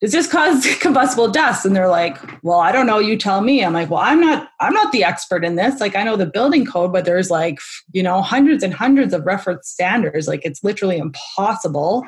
[0.00, 1.66] does this cause combustible dust?
[1.66, 2.98] And they're like, well, I don't know.
[2.98, 3.64] You tell me.
[3.64, 5.80] I'm like, well, I'm not, I'm not the expert in this.
[5.80, 7.58] Like, I know the building code, but there's like,
[7.92, 10.26] you know, hundreds and hundreds of reference standards.
[10.26, 12.04] Like, it's literally impossible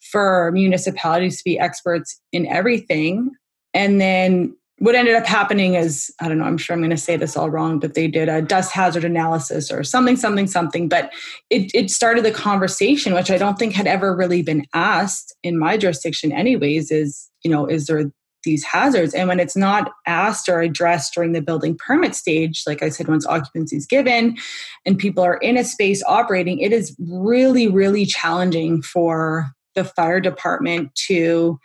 [0.00, 3.30] for municipalities to be experts in everything.
[3.74, 6.96] And then what ended up happening is I don't know, I'm sure I'm going to
[6.96, 10.88] say this all wrong, but they did a dust hazard analysis or something, something, something.
[10.88, 11.12] But
[11.50, 15.58] it, it started the conversation, which I don't think had ever really been asked in
[15.58, 18.10] my jurisdiction, anyways, is, you know, is there
[18.44, 19.14] these hazards?
[19.14, 23.08] And when it's not asked or addressed during the building permit stage, like I said,
[23.08, 24.36] once occupancy is given
[24.86, 30.20] and people are in a space operating, it is really, really challenging for the fire
[30.20, 31.58] department to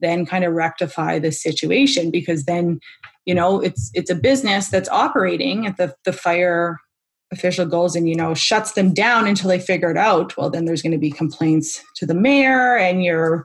[0.00, 2.80] then kind of rectify the situation because then
[3.26, 6.78] you know it's it's a business that's operating at the the fire
[7.32, 10.64] official goes and you know shuts them down until they figure it out well then
[10.64, 13.44] there's going to be complaints to the mayor and you're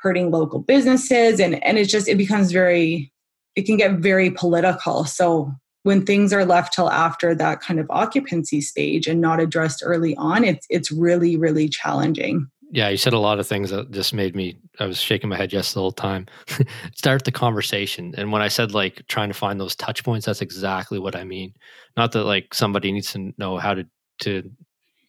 [0.00, 3.12] hurting local businesses and and it just it becomes very
[3.56, 5.52] it can get very political so
[5.84, 10.14] when things are left till after that kind of occupancy stage and not addressed early
[10.16, 14.12] on it's it's really really challenging yeah, you said a lot of things that just
[14.12, 14.58] made me.
[14.78, 16.26] I was shaking my head yes the whole time.
[16.94, 20.42] Start the conversation, and when I said like trying to find those touch points, that's
[20.42, 21.54] exactly what I mean.
[21.96, 23.86] Not that like somebody needs to know how to
[24.20, 24.50] to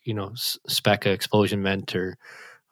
[0.06, 2.18] you know spec a explosion vent or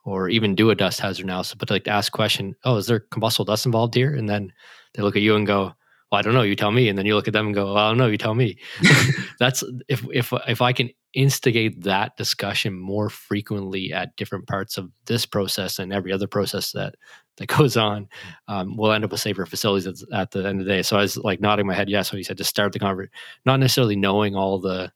[0.08, 3.02] or even do a dust hazard analysis, but like to ask question, oh, is there
[3.02, 4.16] combustible dust involved here?
[4.16, 4.54] And then
[4.94, 5.74] they look at you and go,
[6.10, 6.44] well, I don't know.
[6.44, 6.88] You tell me.
[6.88, 8.08] And then you look at them and go, well, I don't know.
[8.08, 8.58] You tell me.
[9.40, 14.90] That's if if if I can instigate that discussion more frequently at different parts of
[15.08, 16.96] this process and every other process that
[17.36, 18.08] that goes on,
[18.48, 20.84] um, we'll end up with safer facilities at, at, the end of the day.
[20.84, 23.12] So I was like nodding my head yes when you said to start the conversation,
[23.46, 24.90] not necessarily knowing all the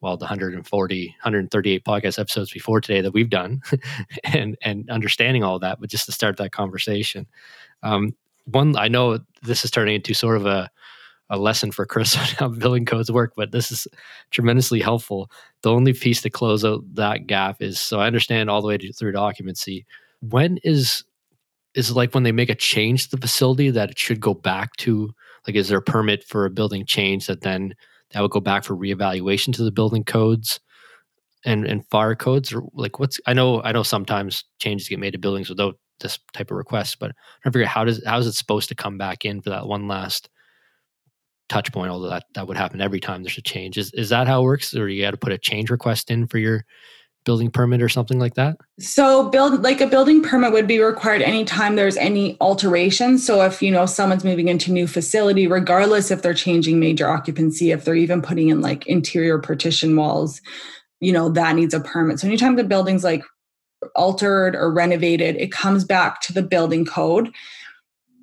[0.00, 3.60] well the 140 138 podcast episodes before today that we've done
[4.24, 7.26] and and understanding all that but just to start that conversation
[7.82, 10.70] um, one I know this is turning into sort of a
[11.32, 13.86] a lesson for Chris on how building codes work, but this is
[14.30, 15.30] tremendously helpful.
[15.62, 18.78] The only piece to close out that gap is so I understand all the way
[18.78, 19.86] to, through to occupancy.
[20.20, 21.04] When is
[21.74, 24.74] is like when they make a change to the facility that it should go back
[24.76, 25.10] to
[25.46, 27.72] like is there a permit for a building change that then
[28.12, 30.60] that would go back for reevaluation to the building codes
[31.44, 35.12] and and fire codes or like what's I know I know sometimes changes get made
[35.12, 36.98] to buildings without this type of request.
[36.98, 37.12] But
[37.44, 39.88] I figure how does how is it supposed to come back in for that one
[39.88, 40.28] last
[41.48, 41.90] touch point?
[41.90, 43.78] Although that that would happen every time there's a change.
[43.78, 46.26] Is is that how it works, or you got to put a change request in
[46.26, 46.64] for your
[47.24, 48.56] building permit or something like that?
[48.78, 53.18] So build like a building permit would be required anytime there's any alteration.
[53.18, 57.70] So if you know someone's moving into new facility, regardless if they're changing major occupancy,
[57.70, 60.40] if they're even putting in like interior partition walls,
[61.00, 62.20] you know, that needs a permit.
[62.20, 63.22] So anytime the building's like
[63.96, 67.30] altered or renovated, it comes back to the building code.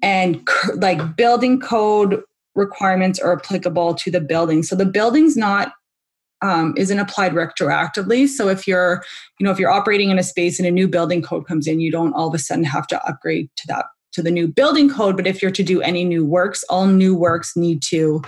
[0.04, 2.22] And like building code
[2.56, 4.64] requirements are applicable to the building.
[4.64, 5.74] So the building's not
[6.42, 8.28] um, isn't applied retroactively.
[8.28, 9.04] So if you're,
[9.40, 11.80] you know, if you're operating in a space and a new building code comes in,
[11.80, 14.90] you don't all of a sudden have to upgrade to that to the new building
[14.90, 15.16] code.
[15.16, 18.22] But if you're to do any new works, all new works need to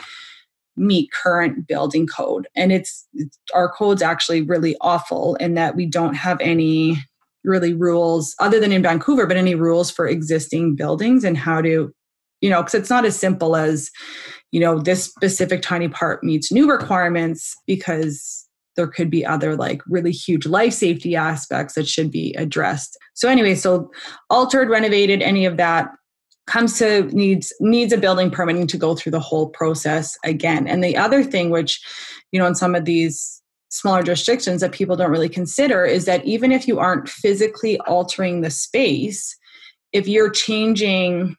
[0.76, 2.48] meet current building code.
[2.56, 6.98] And it's, it's our code's actually really awful in that we don't have any
[7.44, 11.94] really rules other than in Vancouver, but any rules for existing buildings and how to,
[12.42, 13.90] you know, because it's not as simple as,
[14.52, 19.82] you know, this specific tiny part meets new requirements because there could be other like
[19.88, 22.98] really huge life safety aspects that should be addressed.
[23.14, 23.92] So anyway, so
[24.30, 25.90] altered, renovated, any of that
[26.48, 30.68] comes to needs needs a building permitting to go through the whole process again.
[30.68, 31.80] And the other thing which,
[32.32, 36.26] you know, in some of these smaller jurisdictions that people don't really consider is that
[36.26, 39.38] even if you aren't physically altering the space,
[39.94, 41.36] if you're changing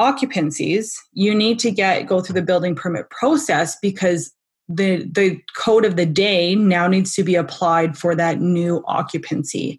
[0.00, 4.32] occupancies, you need to get go through the building permit process because
[4.68, 9.78] the the code of the day now needs to be applied for that new occupancy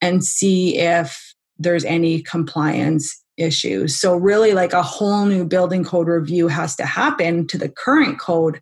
[0.00, 3.98] and see if there's any compliance issues.
[3.98, 8.18] So really like a whole new building code review has to happen to the current
[8.18, 8.60] code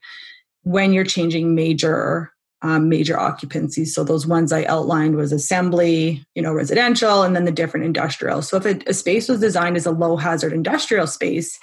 [0.62, 2.33] when you're changing major
[2.64, 3.88] um, major occupancies.
[3.88, 8.40] So those ones I outlined was assembly, you know, residential, and then the different industrial.
[8.40, 11.58] So if a, a space was designed as a low hazard industrial space,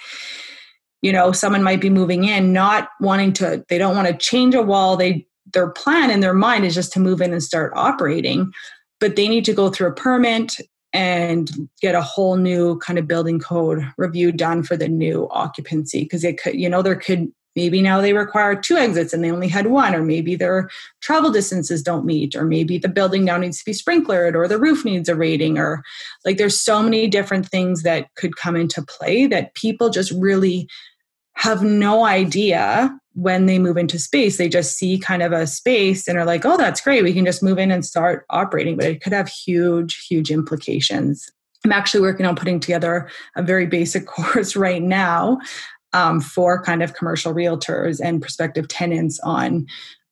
[1.02, 4.54] you know, someone might be moving in, not wanting to, they don't want to change
[4.54, 4.96] a wall.
[4.96, 8.52] They their plan in their mind is just to move in and start operating,
[9.00, 10.54] but they need to go through a permit
[10.94, 11.50] and
[11.80, 16.22] get a whole new kind of building code review done for the new occupancy because
[16.22, 19.48] it could, you know, there could Maybe now they require two exits and they only
[19.48, 23.58] had one, or maybe their travel distances don't meet, or maybe the building now needs
[23.58, 25.82] to be sprinklered, or the roof needs a rating, or
[26.24, 30.68] like there's so many different things that could come into play that people just really
[31.34, 34.38] have no idea when they move into space.
[34.38, 37.02] They just see kind of a space and are like, oh, that's great.
[37.02, 41.30] We can just move in and start operating, but it could have huge, huge implications.
[41.64, 45.38] I'm actually working on putting together a very basic course right now
[45.92, 49.66] um, for kind of commercial realtors and prospective tenants on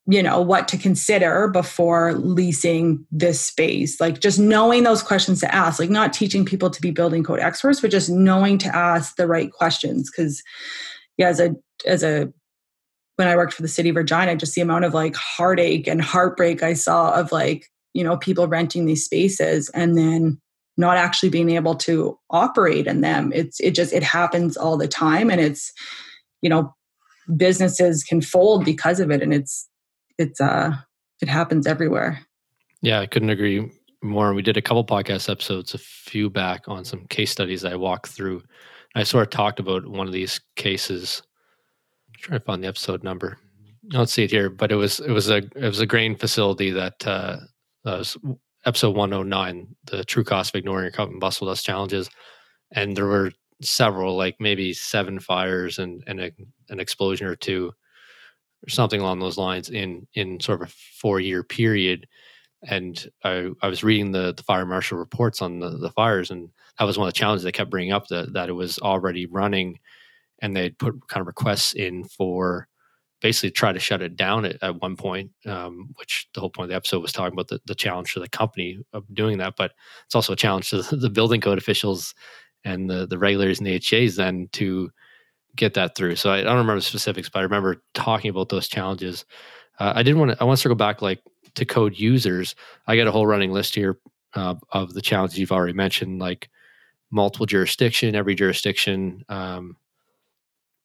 [0.06, 4.00] you know what to consider before leasing this space.
[4.00, 7.38] Like just knowing those questions to ask like not teaching people to be building code
[7.38, 10.10] experts but just knowing to ask the right questions.
[10.10, 10.42] Because
[11.20, 11.54] yeah as a
[11.86, 12.32] as a
[13.16, 16.00] when i worked for the city of regina just the amount of like heartache and
[16.00, 20.40] heartbreak i saw of like you know people renting these spaces and then
[20.80, 23.32] not actually being able to operate in them.
[23.34, 25.72] It's it just it happens all the time and it's
[26.42, 26.74] you know
[27.36, 29.68] businesses can fold because of it and it's
[30.18, 30.72] it's uh
[31.20, 32.20] it happens everywhere.
[32.82, 33.70] Yeah i couldn't agree
[34.02, 34.32] more.
[34.32, 38.08] We did a couple podcast episodes a few back on some case studies i walked
[38.08, 38.42] through.
[38.96, 41.22] I sort of talked about one of these cases.
[42.08, 43.38] I'm trying to find the episode number.
[43.92, 46.16] I don't see it here, but it was it was a it was a grain
[46.16, 47.36] facility that uh,
[47.84, 48.04] uh,
[48.66, 52.10] episode 109, the true cost of ignoring your combustible dust challenges.
[52.72, 53.32] And there were
[53.62, 56.32] several, like maybe seven fires and, and a,
[56.68, 57.72] an explosion or two,
[58.66, 62.06] or something along those lines in, in sort of a four year period.
[62.62, 66.50] And I, I was reading the, the fire marshal reports on the, the fires, and
[66.78, 69.26] that was one of the challenges they kept bringing up that, that it was already
[69.26, 69.78] running
[70.40, 72.68] and they'd put kind of requests in for
[73.20, 76.64] basically try to shut it down at, at one point, um, which the whole point
[76.64, 79.54] of the episode was talking about the, the challenge to the company of doing that.
[79.56, 79.72] But
[80.06, 82.14] it's also a challenge to the, building code officials
[82.64, 84.90] and the, the regulators and the AHJs then to
[85.56, 86.16] get that through.
[86.16, 89.24] So I, I, don't remember the specifics, but I remember talking about those challenges.
[89.78, 91.20] Uh, I didn't want to, I want to circle back like
[91.54, 92.54] to code users.
[92.86, 93.98] I got a whole running list here
[94.34, 96.48] uh, of the challenges you've already mentioned, like
[97.10, 99.76] multiple jurisdiction, every jurisdiction, um,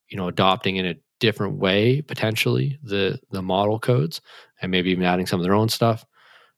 [0.09, 4.22] you know, adopting and different way potentially the the model codes
[4.61, 6.05] and maybe even adding some of their own stuff.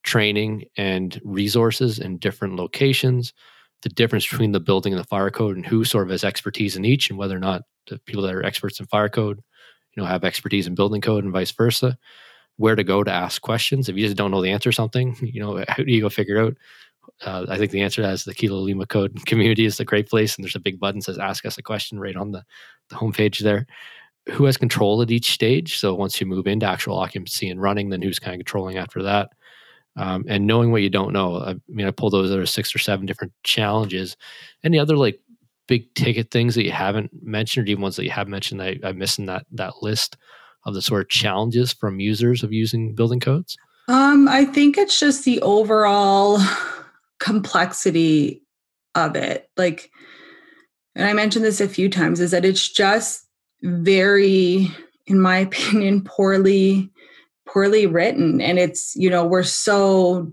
[0.04, 3.34] Training and resources in different locations
[3.84, 6.76] the difference between the building and the fire code and who sort of has expertise
[6.76, 9.42] in each and whether or not the people that are experts in fire code
[9.96, 11.98] you know have expertise in building code and vice versa.
[12.58, 13.88] Where to go to ask questions.
[13.88, 16.10] If you just don't know the answer to something you know how do you go
[16.10, 16.58] figure it out?
[17.26, 20.36] Uh, I think the answer is the Kilo Lima Code community is a great place,
[20.36, 22.44] and there's a big button that says "Ask Us a Question" right on the
[22.90, 23.68] the homepage there
[24.32, 25.78] who has control at each stage.
[25.78, 29.04] So once you move into actual occupancy and running, then who's kind of controlling after
[29.04, 29.32] that.
[29.96, 31.38] Um, and knowing what you don't know.
[31.38, 34.16] I mean, I pulled those other six or seven different challenges.
[34.64, 35.20] Any other like
[35.68, 38.78] big ticket things that you haven't mentioned, or even ones that you have mentioned that
[38.84, 40.18] I, I missed in that that list
[40.66, 43.58] of the sort of challenges from users of using building codes?
[43.88, 46.40] Um, I think it's just the overall
[47.20, 48.44] complexity
[48.94, 49.50] of it.
[49.56, 49.90] Like,
[50.94, 53.27] and I mentioned this a few times, is that it's just
[53.64, 54.72] very
[55.08, 56.92] in my opinion poorly
[57.48, 58.42] poorly written.
[58.42, 60.32] And it's you know we're so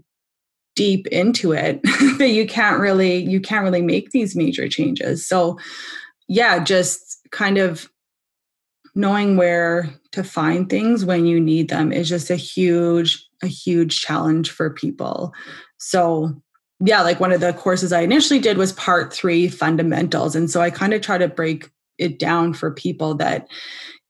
[0.77, 1.81] deep into it
[2.18, 5.27] that you can't really you can't really make these major changes.
[5.27, 5.59] So
[6.29, 7.89] yeah just kind of
[8.95, 14.01] knowing where to find things when you need them is just a huge a huge
[14.01, 15.33] challenge for people.
[15.79, 16.35] So
[16.81, 20.35] yeah like one of the courses i initially did was part 3 fundamentals.
[20.35, 23.47] And so i kind of try to break it down for people that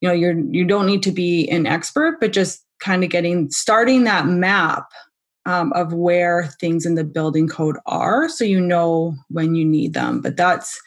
[0.01, 3.51] you know you're you don't need to be an expert but just kind of getting
[3.51, 4.87] starting that map
[5.47, 9.95] um, of where things in the building code are so you know when you need
[9.95, 10.21] them.
[10.21, 10.81] But that's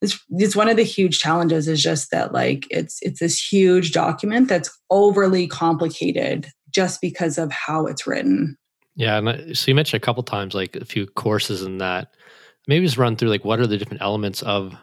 [0.00, 3.92] it's, it's one of the huge challenges is just that like it's it's this huge
[3.92, 8.56] document that's overly complicated just because of how it's written.
[8.94, 12.14] Yeah and so you mentioned a couple times like a few courses in that.
[12.68, 14.74] Maybe just run through like what are the different elements of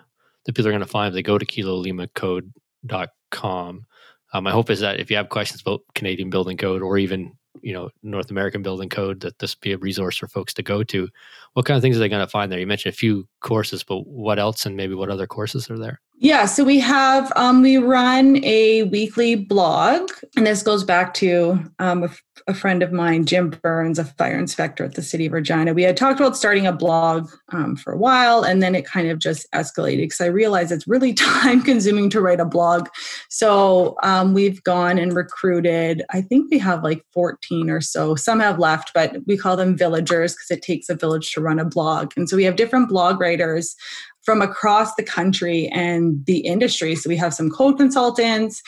[0.50, 3.86] that people are going to find if they go to kilolimacode.com.
[4.34, 7.34] Um, my hope is that if you have questions about Canadian building code or even
[7.62, 10.84] you know North American building code, that this be a resource for folks to go
[10.84, 11.08] to.
[11.54, 12.60] What kind of things are they going to find there?
[12.60, 16.02] You mentioned a few courses, but what else, and maybe what other courses are there?
[16.22, 21.64] Yeah, so we have um, we run a weekly blog, and this goes back to
[21.80, 22.10] um,
[22.46, 25.74] a, friend of mine, Jim Burns, a fire inspector at the city of Regina.
[25.74, 29.08] We had talked about starting a blog um, for a while, and then it kind
[29.08, 32.90] of just escalated because I realized it's really time consuming to write a blog.
[33.32, 36.04] So um, we've gone and recruited.
[36.10, 38.16] I think we have like fourteen or so.
[38.16, 41.60] Some have left, but we call them villagers because it takes a village to run
[41.60, 43.76] a blog, and so we have different blog writers
[44.24, 46.96] from across the country and the industry.
[46.96, 48.62] So we have some code consultants,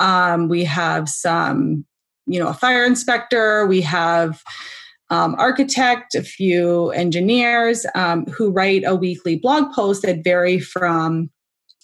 [0.00, 1.86] um, we have some,
[2.26, 4.42] you know, a fire inspector, we have
[5.08, 11.30] um, architect, a few engineers um, who write a weekly blog post that vary from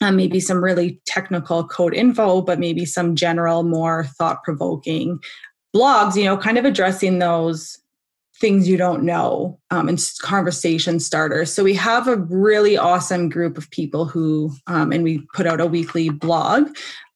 [0.02, 5.20] um, maybe some really technical code info, but maybe some general, more thought provoking
[5.74, 7.78] blogs, you know, kind of addressing those
[8.42, 11.52] things you don't know um, and conversation starters.
[11.52, 15.60] So we have a really awesome group of people who, um, and we put out
[15.60, 16.68] a weekly blog.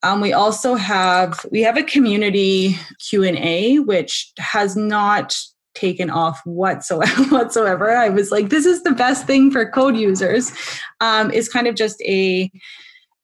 [0.05, 5.37] Um, we also have we have a community Q and A, which has not
[5.77, 7.22] taken off whatsoever.
[7.29, 7.97] whatsoever.
[7.97, 10.53] I was like, this is the best thing for code users.
[11.01, 12.51] Um, is kind of just a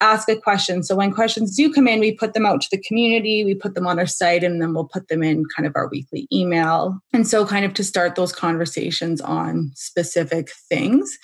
[0.02, 0.82] ask a question.
[0.82, 3.74] So when questions do come in, we put them out to the community, we put
[3.74, 6.98] them on our site, and then we'll put them in kind of our weekly email.
[7.12, 11.16] And so, kind of to start those conversations on specific things.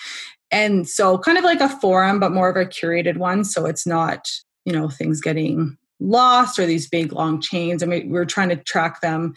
[0.49, 3.43] And so, kind of like a forum, but more of a curated one.
[3.43, 4.27] So it's not,
[4.65, 7.83] you know, things getting lost or these big long chains.
[7.83, 9.35] I mean, we're trying to track them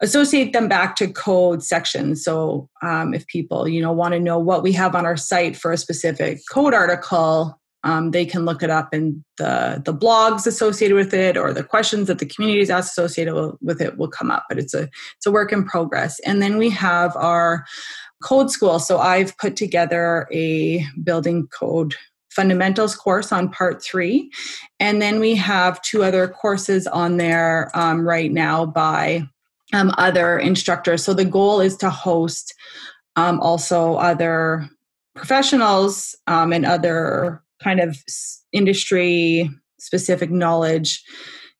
[0.00, 2.24] associate them back to code sections.
[2.24, 5.56] So um, if people you know want to know what we have on our site
[5.56, 10.46] for a specific code article um, they can look it up in the the blogs
[10.46, 14.30] associated with it or the questions that the communities asked associated with it will come
[14.30, 16.18] up but it's a it's a work in progress.
[16.20, 17.64] And then we have our
[18.22, 18.80] code school.
[18.80, 21.94] So i've put together a building code
[22.30, 24.28] fundamentals course on part three
[24.80, 29.22] and then we have two other courses on there um, right now by
[29.72, 31.04] um, other instructors.
[31.04, 32.54] So the goal is to host
[33.16, 34.68] um, also other
[35.14, 37.96] professionals um, and other kind of
[38.52, 41.02] industry specific knowledge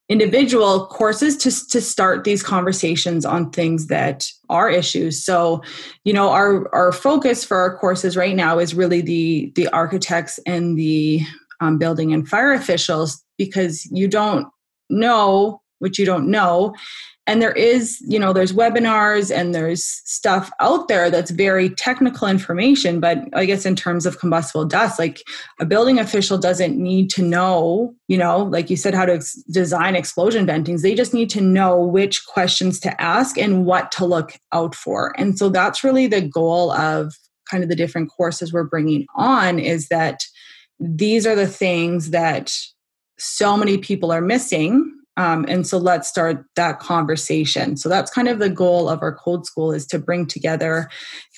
[0.07, 5.23] individual courses to, to start these conversations on things that are issues.
[5.23, 5.63] So
[6.03, 10.39] you know our our focus for our courses right now is really the the architects
[10.45, 11.21] and the
[11.59, 14.47] um, building and fire officials because you don't
[14.89, 16.73] know what you don't know
[17.27, 22.27] and there is you know there's webinars and there's stuff out there that's very technical
[22.27, 25.23] information but i guess in terms of combustible dust like
[25.59, 29.35] a building official doesn't need to know you know like you said how to ex-
[29.51, 30.81] design explosion ventings.
[30.81, 35.13] They just need to know which questions to ask and what to look out for.
[35.17, 37.13] And so that's really the goal of
[37.49, 40.23] kind of the different courses we're bringing on is that
[40.79, 42.53] these are the things that
[43.17, 47.77] so many people are missing um, and so let's start that conversation.
[47.77, 50.89] So that's kind of the goal of our code school is to bring together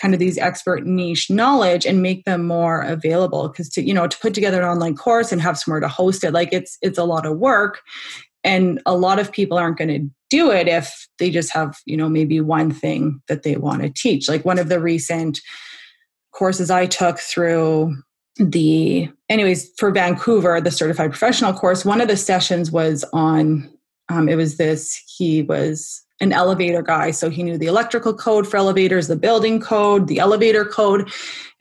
[0.01, 3.47] kind of these expert niche knowledge and make them more available.
[3.47, 6.23] Because to you know to put together an online course and have somewhere to host
[6.23, 7.81] it, like it's it's a lot of work,
[8.43, 11.97] and a lot of people aren't going to do it if they just have you
[11.97, 14.27] know maybe one thing that they want to teach.
[14.27, 15.39] Like one of the recent
[16.33, 17.95] courses I took through
[18.39, 23.69] the anyways for vancouver the certified professional course one of the sessions was on
[24.09, 28.47] um, it was this he was an elevator guy so he knew the electrical code
[28.47, 31.11] for elevators the building code the elevator code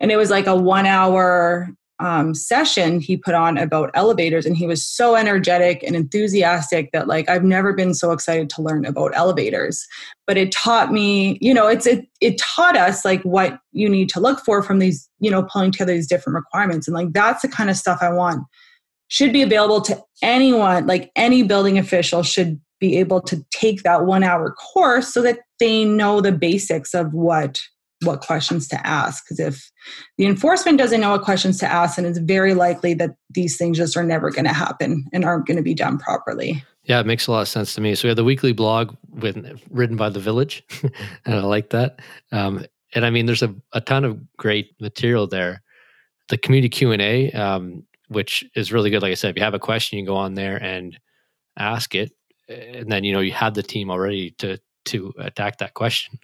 [0.00, 1.68] and it was like a one hour
[1.98, 7.08] um, session he put on about elevators and he was so energetic and enthusiastic that
[7.08, 9.86] like i've never been so excited to learn about elevators.
[10.26, 14.08] But it taught me you know it's it, it taught us like what you need
[14.10, 16.86] to look for from these you know pulling together these different requirements.
[16.86, 18.44] And like that's the kind of stuff i want.
[19.08, 24.04] Should be available to anyone like any building official should be able to take that
[24.04, 27.60] one hour course so that they know the basics of what
[28.06, 29.70] what questions to ask because if
[30.16, 33.76] the enforcement doesn't know what questions to ask then it's very likely that these things
[33.76, 36.62] just are never going to happen and aren't going to be done properly.
[36.84, 37.94] Yeah it makes a lot of sense to me.
[37.94, 39.36] So we have the weekly blog with
[39.70, 40.64] written by the village
[41.24, 42.00] and i like that.
[42.32, 45.62] Um, and i mean there's a, a ton of great material there.
[46.28, 49.02] The community q&a um, which is really good.
[49.02, 50.98] Like i said if you have a question you go on there and
[51.58, 52.12] ask it
[52.48, 56.18] and then you know you have the team already to to attack that question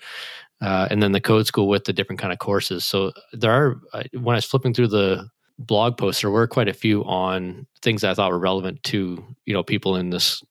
[0.62, 2.84] uh, and then the code school with the different kind of courses.
[2.84, 6.68] So there are uh, when I was flipping through the blog posts, there were quite
[6.68, 10.42] a few on things I thought were relevant to you know people in this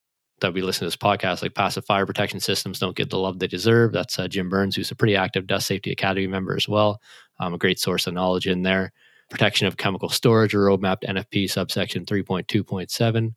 [0.42, 3.40] that we listen to this podcast, like passive fire protection systems don't get the love
[3.40, 3.94] they deserve.
[3.94, 7.00] That's uh, Jim Burns, who's a pretty active Dust Safety Academy member as well.
[7.40, 8.92] Um, a great source of knowledge in there.
[9.30, 13.34] Protection of chemical storage, or roadmap NFP subsection 3.2.7.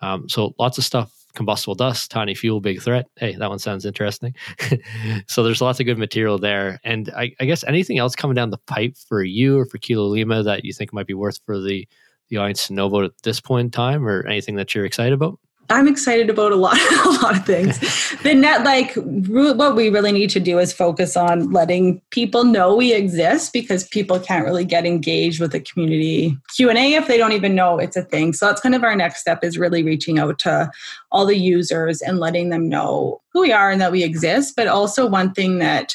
[0.00, 3.06] Um, so lots of stuff combustible dust, tiny fuel, big threat.
[3.16, 4.34] Hey, that one sounds interesting.
[5.28, 6.80] so there's lots of good material there.
[6.84, 10.06] And I, I, guess anything else coming down the pipe for you or for Kilo
[10.08, 11.88] Lima that you think might be worth for the
[12.28, 15.14] the audience to know about at this point in time, or anything that you're excited
[15.14, 15.38] about?
[15.70, 17.78] I'm excited about a lot, a lot of things.
[18.22, 22.74] the net, like, what we really need to do is focus on letting people know
[22.74, 27.06] we exist because people can't really get engaged with the community Q and A if
[27.06, 28.32] they don't even know it's a thing.
[28.32, 30.70] So that's kind of our next step is really reaching out to
[31.12, 34.54] all the users and letting them know who we are and that we exist.
[34.56, 35.94] But also one thing that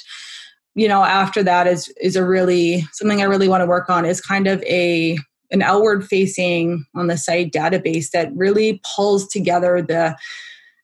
[0.76, 4.06] you know after that is is a really something I really want to work on
[4.06, 5.18] is kind of a
[5.54, 10.18] an outward facing on the site database that really pulls together the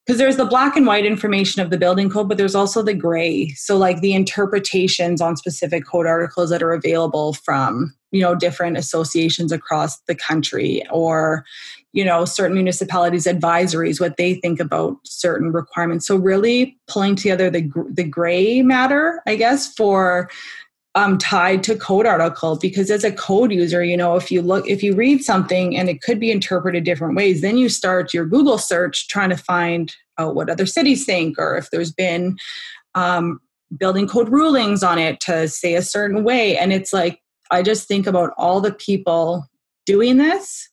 [0.09, 2.95] because there's the black and white information of the building code, but there's also the
[2.95, 3.49] gray.
[3.49, 8.75] So, like the interpretations on specific code articles that are available from, you know, different
[8.75, 11.45] associations across the country or,
[11.93, 16.07] you know, certain municipalities' advisories, what they think about certain requirements.
[16.07, 20.27] So, really pulling together the, the gray matter, I guess, for
[20.95, 24.67] um, tied to code article because as a code user you know if you look
[24.67, 28.25] if you read something and it could be interpreted different ways then you start your
[28.25, 32.37] google search trying to find out what other cities think or if there's been
[32.95, 33.39] um,
[33.77, 36.57] building code rulings on it to say a certain way.
[36.57, 37.21] And it's like
[37.51, 39.45] i just think about all the people
[39.85, 40.68] doing this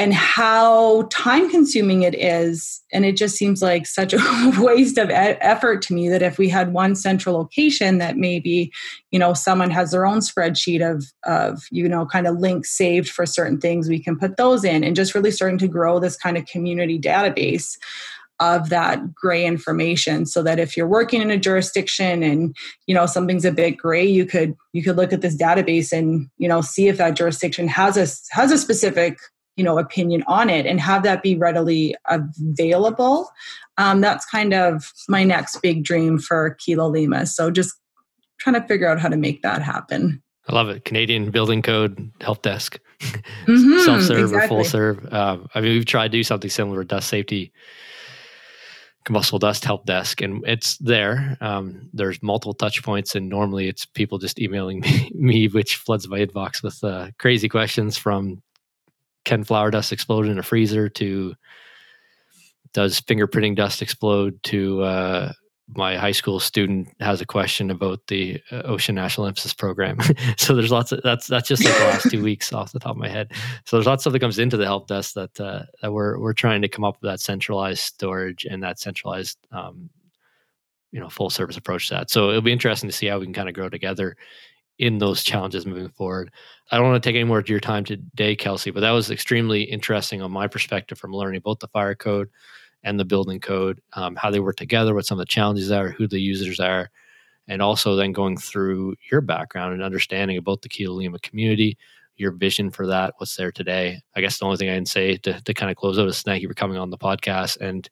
[0.00, 2.80] and how time consuming it is.
[2.90, 6.48] And it just seems like such a waste of effort to me that if we
[6.48, 8.72] had one central location that maybe
[9.10, 13.10] you know someone has their own spreadsheet of of you know kind of links saved
[13.10, 16.16] for certain things we can put those in and just really starting to grow this
[16.16, 17.76] kind of community database
[18.38, 23.04] of that gray information so that if you're working in a jurisdiction and you know
[23.04, 26.62] something's a bit gray you could you could look at this database and you know
[26.62, 29.18] see if that jurisdiction has a has a specific
[29.60, 33.30] you know opinion on it and have that be readily available.
[33.76, 37.26] Um, that's kind of my next big dream for kilo lima.
[37.26, 37.74] So just
[38.38, 40.22] trying to figure out how to make that happen.
[40.48, 40.86] I love it.
[40.86, 42.80] Canadian building code help desk.
[43.46, 44.44] Mm-hmm, self-serve exactly.
[44.44, 45.12] or full serve.
[45.12, 47.50] Um, i mean we've tried to do something similar with dust safety
[49.04, 51.36] combustible dust help desk and it's there.
[51.40, 56.08] Um, there's multiple touch points and normally it's people just emailing me, me which floods
[56.08, 58.42] my inbox with uh, crazy questions from
[59.30, 61.34] can flour dust explode in a freezer to
[62.72, 65.32] does fingerprinting dust explode to uh,
[65.76, 69.98] my high school student has a question about the uh, OSHA national emphasis program.
[70.36, 72.92] So there's lots of that's that's just like the last two weeks off the top
[72.92, 73.32] of my head.
[73.66, 76.18] So there's lots of stuff that comes into the help desk that uh, that we're
[76.18, 79.90] we're trying to come up with that centralized storage and that centralized um,
[80.90, 82.10] you know full service approach to that.
[82.10, 84.16] So it'll be interesting to see how we can kind of grow together
[84.80, 86.32] in those challenges moving forward.
[86.70, 89.10] I don't want to take any more of your time today, Kelsey, but that was
[89.10, 92.30] extremely interesting on my perspective from learning both the fire code
[92.82, 95.90] and the building code, um, how they work together, what some of the challenges are,
[95.90, 96.88] who the users are,
[97.46, 101.76] and also then going through your background and understanding about the Lima community,
[102.16, 104.00] your vision for that, what's there today.
[104.16, 106.22] I guess the only thing I can say to, to kind of close out is
[106.22, 107.86] thank you for coming on the podcast and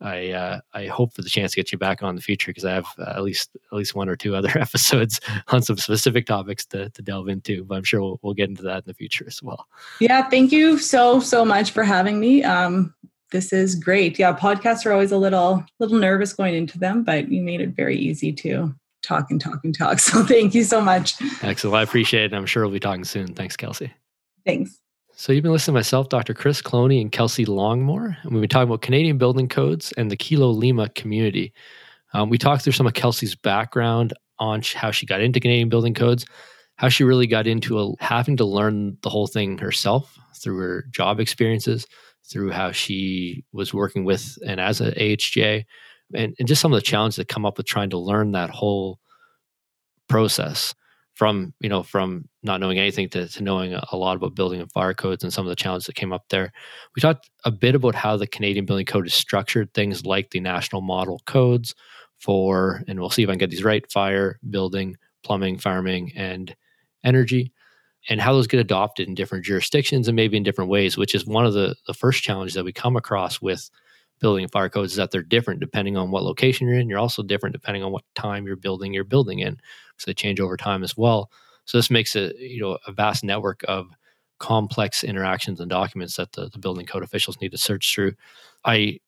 [0.00, 2.50] I uh, I hope for the chance to get you back on in the future
[2.50, 5.78] because I have uh, at least at least one or two other episodes on some
[5.78, 7.64] specific topics to, to delve into.
[7.64, 9.66] But I'm sure we'll, we'll get into that in the future as well.
[10.00, 12.44] Yeah, thank you so so much for having me.
[12.44, 12.94] Um,
[13.32, 14.18] this is great.
[14.18, 17.70] Yeah, podcasts are always a little little nervous going into them, but you made it
[17.70, 19.98] very easy to talk and talk and talk.
[20.06, 21.14] So thank you so much.
[21.42, 21.76] Excellent.
[21.76, 22.36] I appreciate it.
[22.36, 23.34] I'm sure we'll be talking soon.
[23.34, 23.92] Thanks, Kelsey.
[24.44, 24.78] Thanks.
[25.18, 26.34] So you've been listening to myself, Dr.
[26.34, 30.16] Chris Cloney, and Kelsey Longmore, and we've been talking about Canadian building codes and the
[30.16, 31.54] Kilo Lima community.
[32.12, 35.94] Um, we talked through some of Kelsey's background on how she got into Canadian building
[35.94, 36.26] codes,
[36.76, 40.84] how she really got into a, having to learn the whole thing herself through her
[40.90, 41.86] job experiences,
[42.30, 45.64] through how she was working with and as an AHJ,
[46.12, 48.50] and, and just some of the challenges that come up with trying to learn that
[48.50, 48.98] whole
[50.10, 50.74] process
[51.16, 54.70] from you know from not knowing anything to, to knowing a, lot about building and
[54.70, 56.52] fire codes and some of the challenges that came up there.
[56.94, 60.40] We talked a bit about how the canadian building code is structured things like the
[60.40, 61.74] national model codes
[62.18, 66.54] for and we'll see if i can get these right fire building plumbing farming and
[67.04, 67.52] energy
[68.08, 71.26] and how those get adopted in different jurisdictions and maybe in different ways which is
[71.26, 73.70] one of the, the first challenges that we come across with
[74.20, 77.22] building fire codes is that they're different depending on what location you're in you're also
[77.22, 79.58] different depending on what time you're building your building in
[79.96, 81.30] so they change over time as well.
[81.64, 83.88] So this makes a you know a vast network of
[84.38, 88.12] complex interactions and documents that the, the building code officials need to search through.
[88.64, 89.00] I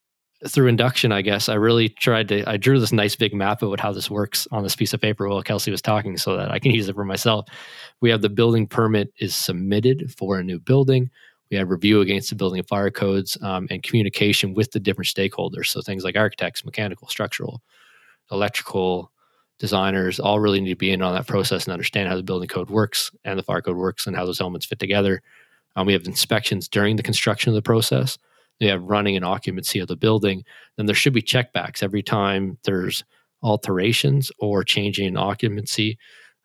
[0.46, 2.48] through induction, I guess I really tried to.
[2.48, 5.28] I drew this nice big map of how this works on this piece of paper
[5.28, 7.48] while Kelsey was talking, so that I can use it for myself.
[8.00, 11.10] We have the building permit is submitted for a new building.
[11.50, 15.66] We have review against the building fire codes um, and communication with the different stakeholders.
[15.66, 17.62] So things like architects, mechanical, structural,
[18.30, 19.10] electrical,
[19.58, 22.48] designers all really need to be in on that process and understand how the building
[22.48, 25.20] code works and the fire code works and how those elements fit together.
[25.76, 28.18] Um, we have inspections during the construction of the process.
[28.60, 30.44] We have running and occupancy of the building.
[30.76, 33.04] Then there should be checkbacks every time there's
[33.42, 35.98] alterations or changing occupancy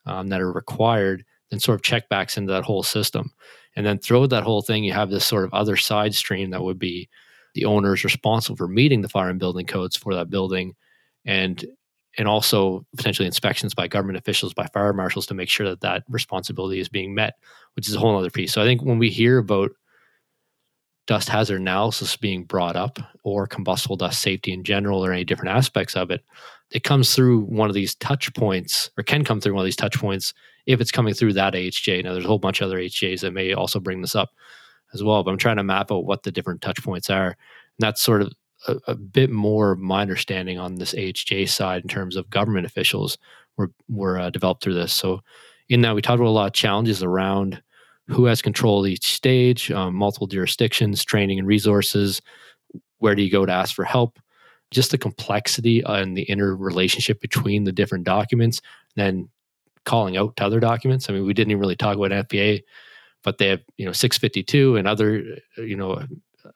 [0.05, 1.23] um, that are required.
[1.49, 3.31] Then sort of checkbacks into that whole system.
[3.75, 6.63] And then through that whole thing, you have this sort of other side stream that
[6.63, 7.09] would be
[7.55, 10.75] the owners responsible for meeting the fire and building codes for that building
[11.25, 11.65] and
[12.17, 16.03] and also potentially inspections by government officials, by fire marshals to make sure that that
[16.09, 17.33] responsibility is being met,
[17.75, 18.53] which is a whole other piece.
[18.53, 19.71] So I think when we hear about
[21.07, 25.55] dust hazard analysis being brought up or combustible dust safety in general or any different
[25.55, 26.23] aspects of it,
[26.71, 29.75] it comes through one of these touch points or can come through one of these
[29.75, 30.35] touch points
[30.65, 32.03] if it's coming through that AHJ.
[32.03, 34.31] Now, there's a whole bunch of other AHJs that may also bring this up
[34.93, 37.27] as well, but I'm trying to map out what the different touch points are.
[37.27, 37.35] And
[37.79, 38.33] that's sort of
[38.67, 43.17] a, a bit more my understanding on this AHJ side in terms of government officials
[43.57, 44.93] were, were uh, developed through this.
[44.93, 45.21] So,
[45.69, 47.61] in that, we talked about a lot of challenges around
[48.07, 52.21] who has control each stage, um, multiple jurisdictions, training and resources.
[52.99, 54.19] Where do you go to ask for help?
[54.71, 58.61] Just the complexity and the interrelationship between the different documents,
[58.95, 59.29] then
[59.85, 61.09] calling out to other documents.
[61.09, 62.63] I mean, we didn't even really talk about NFPA,
[63.23, 65.23] but they have you know 652 and other
[65.57, 66.01] you know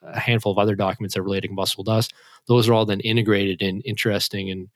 [0.01, 2.13] a handful of other documents that relate to combustible dust.
[2.47, 4.67] Those are all then integrated in interesting and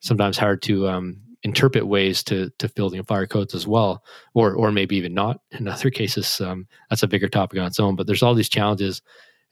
[0.00, 4.72] sometimes hard to um, interpret ways to to building fire codes as well, or or
[4.72, 5.40] maybe even not.
[5.52, 7.96] In other cases, um, that's a bigger topic on its own.
[7.96, 9.02] But there's all these challenges,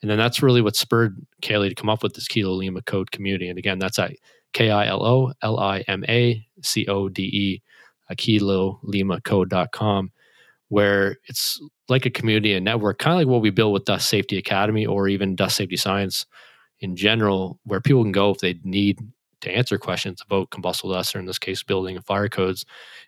[0.03, 3.11] and then that's really what spurred Kaylee to come up with this Kilo Lima code
[3.11, 3.49] community.
[3.49, 4.13] And again, that's at
[4.53, 7.63] K I L O L I M A C O D E,
[8.15, 10.13] Kilo Lima code.com,
[10.69, 14.09] where it's like a community and network, kind of like what we build with Dust
[14.09, 16.27] Safety Academy or even Dust Safety Science
[16.81, 18.99] in general, where people can go if they need
[19.41, 22.65] to answer questions about combustible dust, or in this case, building and fire codes.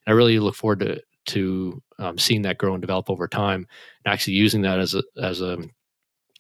[0.07, 3.67] And I really look forward to to um, seeing that grow and develop over time,
[4.05, 5.59] and actually using that as a as a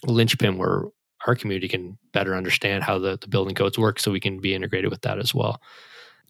[0.06, 0.84] linchpin where
[1.26, 4.54] our community can better understand how the, the building codes work, so we can be
[4.54, 5.61] integrated with that as well.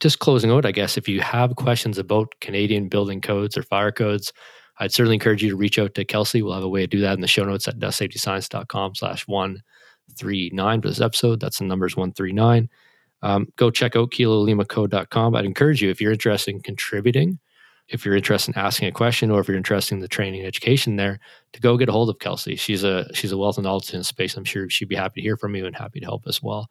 [0.01, 3.92] Just closing out, I guess, if you have questions about Canadian building codes or fire
[3.92, 4.32] codes,
[4.78, 6.40] I'd certainly encourage you to reach out to Kelsey.
[6.40, 10.82] We'll have a way to do that in the show notes at dustsafetyscience.com slash 139
[10.82, 11.40] for this episode.
[11.40, 12.68] That's the numbers 139
[13.22, 15.34] um, go check out kilolimaCode.com.
[15.34, 17.38] I'd encourage you if you're interested in contributing,
[17.88, 20.46] if you're interested in asking a question, or if you're interested in the training and
[20.46, 21.18] education there,
[21.53, 22.57] to go get a hold of Kelsey.
[22.57, 24.36] She's a she's a wealth of knowledge in space.
[24.36, 26.70] I'm sure she'd be happy to hear from you and happy to help as well.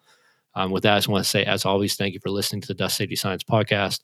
[0.57, 2.67] Um, with that, I just want to say, as always, thank you for listening to
[2.67, 3.99] the Dust Safety Science podcast.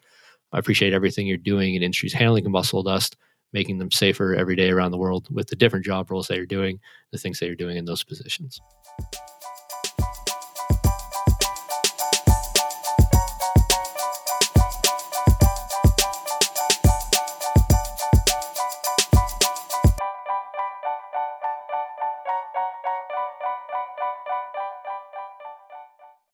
[0.52, 3.18] I appreciate everything you're doing in industries handling combustible dust,
[3.54, 6.46] making them safer every day around the world with the different job roles that you're
[6.46, 6.80] doing,
[7.12, 8.62] the things that you're doing in those positions.